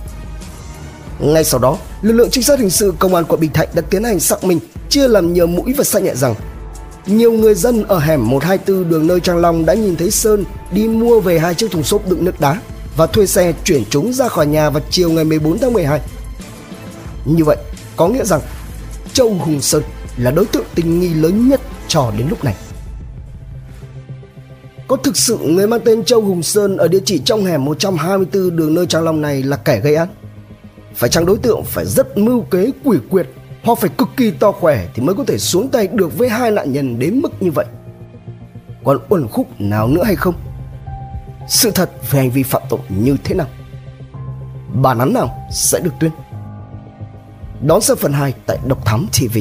Ngay 1.20 1.44
sau 1.44 1.60
đó, 1.60 1.78
lực 2.02 2.12
lượng 2.12 2.30
trinh 2.30 2.44
sát 2.44 2.58
hình 2.58 2.70
sự 2.70 2.94
công 2.98 3.14
an 3.14 3.24
quận 3.24 3.40
Bình 3.40 3.52
Thạnh 3.52 3.68
đã 3.74 3.82
tiến 3.90 4.04
hành 4.04 4.20
xác 4.20 4.44
minh, 4.44 4.60
chia 4.88 5.08
làm 5.08 5.32
nhiều 5.32 5.46
mũi 5.46 5.74
và 5.76 5.84
xác 5.84 6.02
nhận 6.02 6.16
rằng 6.16 6.34
nhiều 7.06 7.32
người 7.32 7.54
dân 7.54 7.84
ở 7.84 7.98
hẻm 7.98 8.30
124 8.30 8.88
đường 8.90 9.06
nơi 9.06 9.20
Trang 9.20 9.38
Long 9.38 9.66
đã 9.66 9.74
nhìn 9.74 9.96
thấy 9.96 10.10
Sơn 10.10 10.44
đi 10.72 10.88
mua 10.88 11.20
về 11.20 11.38
hai 11.38 11.54
chiếc 11.54 11.70
thùng 11.70 11.82
xốp 11.82 12.10
đựng 12.10 12.24
nước 12.24 12.40
đá 12.40 12.60
và 12.96 13.06
thuê 13.06 13.26
xe 13.26 13.52
chuyển 13.64 13.84
chúng 13.90 14.12
ra 14.12 14.28
khỏi 14.28 14.46
nhà 14.46 14.70
vào 14.70 14.82
chiều 14.90 15.10
ngày 15.10 15.24
14 15.24 15.58
tháng 15.58 15.72
12. 15.72 16.00
Như 17.24 17.44
vậy, 17.44 17.56
có 17.96 18.08
nghĩa 18.08 18.24
rằng 18.24 18.40
Châu 19.12 19.34
Hùng 19.34 19.60
Sơn 19.60 19.82
là 20.16 20.30
đối 20.30 20.46
tượng 20.46 20.64
tình 20.74 21.00
nghi 21.00 21.14
lớn 21.14 21.48
nhất 21.48 21.60
cho 21.88 22.12
đến 22.18 22.26
lúc 22.28 22.44
này. 22.44 22.54
Có 24.88 24.96
thực 24.96 25.16
sự 25.16 25.38
người 25.38 25.66
mang 25.66 25.80
tên 25.84 26.04
Châu 26.04 26.20
Hùng 26.20 26.42
Sơn 26.42 26.76
ở 26.76 26.88
địa 26.88 27.00
chỉ 27.04 27.18
trong 27.18 27.44
hẻm 27.44 27.64
124 27.64 28.56
đường 28.56 28.74
nơi 28.74 28.86
Trang 28.86 29.02
Long 29.02 29.20
này 29.20 29.42
là 29.42 29.56
kẻ 29.56 29.80
gây 29.80 29.94
án? 29.94 30.08
Phải 30.94 31.10
chăng 31.10 31.26
đối 31.26 31.38
tượng 31.38 31.64
phải 31.64 31.86
rất 31.86 32.18
mưu 32.18 32.40
kế 32.40 32.70
quỷ 32.84 32.98
quyệt 33.10 33.26
Họ 33.62 33.74
phải 33.74 33.90
cực 33.98 34.08
kỳ 34.16 34.30
to 34.30 34.52
khỏe 34.52 34.86
thì 34.94 35.02
mới 35.02 35.14
có 35.14 35.24
thể 35.24 35.38
xuống 35.38 35.68
tay 35.68 35.88
được 35.92 36.18
với 36.18 36.28
hai 36.28 36.50
nạn 36.50 36.72
nhân 36.72 36.98
đến 36.98 37.20
mức 37.20 37.42
như 37.42 37.50
vậy? 37.50 37.66
Còn 38.84 38.98
uẩn 39.08 39.28
khúc 39.28 39.60
nào 39.60 39.88
nữa 39.88 40.02
hay 40.04 40.16
không 40.16 40.34
sự 41.48 41.70
thật 41.70 41.90
về 42.10 42.18
hành 42.18 42.30
vi 42.30 42.42
phạm 42.42 42.62
tội 42.68 42.80
như 42.88 43.16
thế 43.24 43.34
nào. 43.34 43.46
Bản 44.74 44.98
án 44.98 45.12
nào 45.12 45.48
sẽ 45.52 45.80
được 45.80 45.90
tuyên? 46.00 46.10
Đón 47.62 47.80
xem 47.80 47.96
phần 47.96 48.12
2 48.12 48.34
tại 48.46 48.58
Độc 48.66 48.84
Thám 48.84 49.06
TV. 49.12 49.38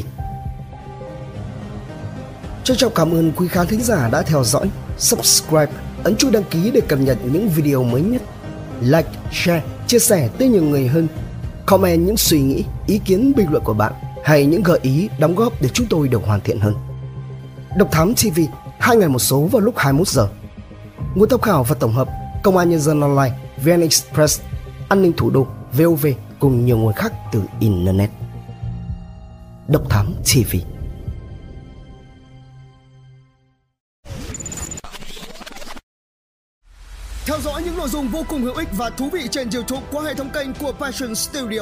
Trân 2.63 2.77
trọng 2.77 2.93
cảm 2.95 3.11
ơn 3.11 3.31
quý 3.31 3.47
khán 3.47 3.67
thính 3.67 3.81
giả 3.81 4.09
đã 4.11 4.21
theo 4.21 4.43
dõi, 4.43 4.69
subscribe, 4.97 5.71
ấn 6.03 6.15
chuông 6.15 6.31
đăng 6.31 6.43
ký 6.43 6.71
để 6.71 6.81
cập 6.87 6.99
nhật 6.99 7.17
những 7.23 7.49
video 7.49 7.83
mới 7.83 8.01
nhất. 8.01 8.21
Like, 8.81 9.09
share, 9.31 9.63
chia 9.87 9.99
sẻ 9.99 10.29
tới 10.37 10.49
nhiều 10.49 10.63
người 10.63 10.87
hơn. 10.87 11.07
Comment 11.65 12.05
những 12.05 12.17
suy 12.17 12.41
nghĩ, 12.41 12.63
ý 12.87 12.99
kiến 13.05 13.33
bình 13.35 13.51
luận 13.51 13.63
của 13.63 13.73
bạn 13.73 13.93
hay 14.23 14.45
những 14.45 14.63
gợi 14.63 14.79
ý 14.81 15.09
đóng 15.19 15.35
góp 15.35 15.61
để 15.61 15.69
chúng 15.73 15.87
tôi 15.89 16.07
được 16.07 16.21
hoàn 16.25 16.41
thiện 16.41 16.59
hơn. 16.59 16.75
Độc 17.77 17.91
Thám 17.91 18.13
TV, 18.15 18.39
hai 18.79 18.97
ngày 18.97 19.09
một 19.09 19.19
số 19.19 19.39
vào 19.41 19.61
lúc 19.61 19.77
21 19.77 20.07
giờ. 20.07 20.27
Nguồn 21.15 21.29
tham 21.29 21.41
khảo 21.41 21.63
và 21.63 21.75
tổng 21.79 21.93
hợp 21.93 22.07
Công 22.43 22.57
an 22.57 22.69
Nhân 22.69 22.79
dân 22.79 23.01
Online, 23.01 23.37
VN 23.63 23.81
Express, 23.81 24.41
An 24.89 25.01
ninh 25.01 25.13
Thủ 25.17 25.29
đô, 25.29 25.47
VOV 25.73 26.07
cùng 26.39 26.65
nhiều 26.65 26.77
nguồn 26.77 26.93
khác 26.93 27.13
từ 27.31 27.41
Internet. 27.59 28.09
Độc 29.67 29.89
Thám 29.89 30.13
TV 30.23 30.55
Theo 37.25 37.39
dõi 37.39 37.61
những 37.63 37.77
nội 37.77 37.89
dung 37.89 38.07
vô 38.07 38.23
cùng 38.29 38.41
hữu 38.41 38.55
ích 38.55 38.67
và 38.77 38.89
thú 38.89 39.09
vị 39.09 39.27
trên 39.31 39.49
YouTube 39.53 39.81
qua 39.91 40.03
hệ 40.03 40.13
thống 40.13 40.29
kênh 40.33 40.53
của 40.53 40.71
Passion 40.71 41.15
Studio. 41.15 41.61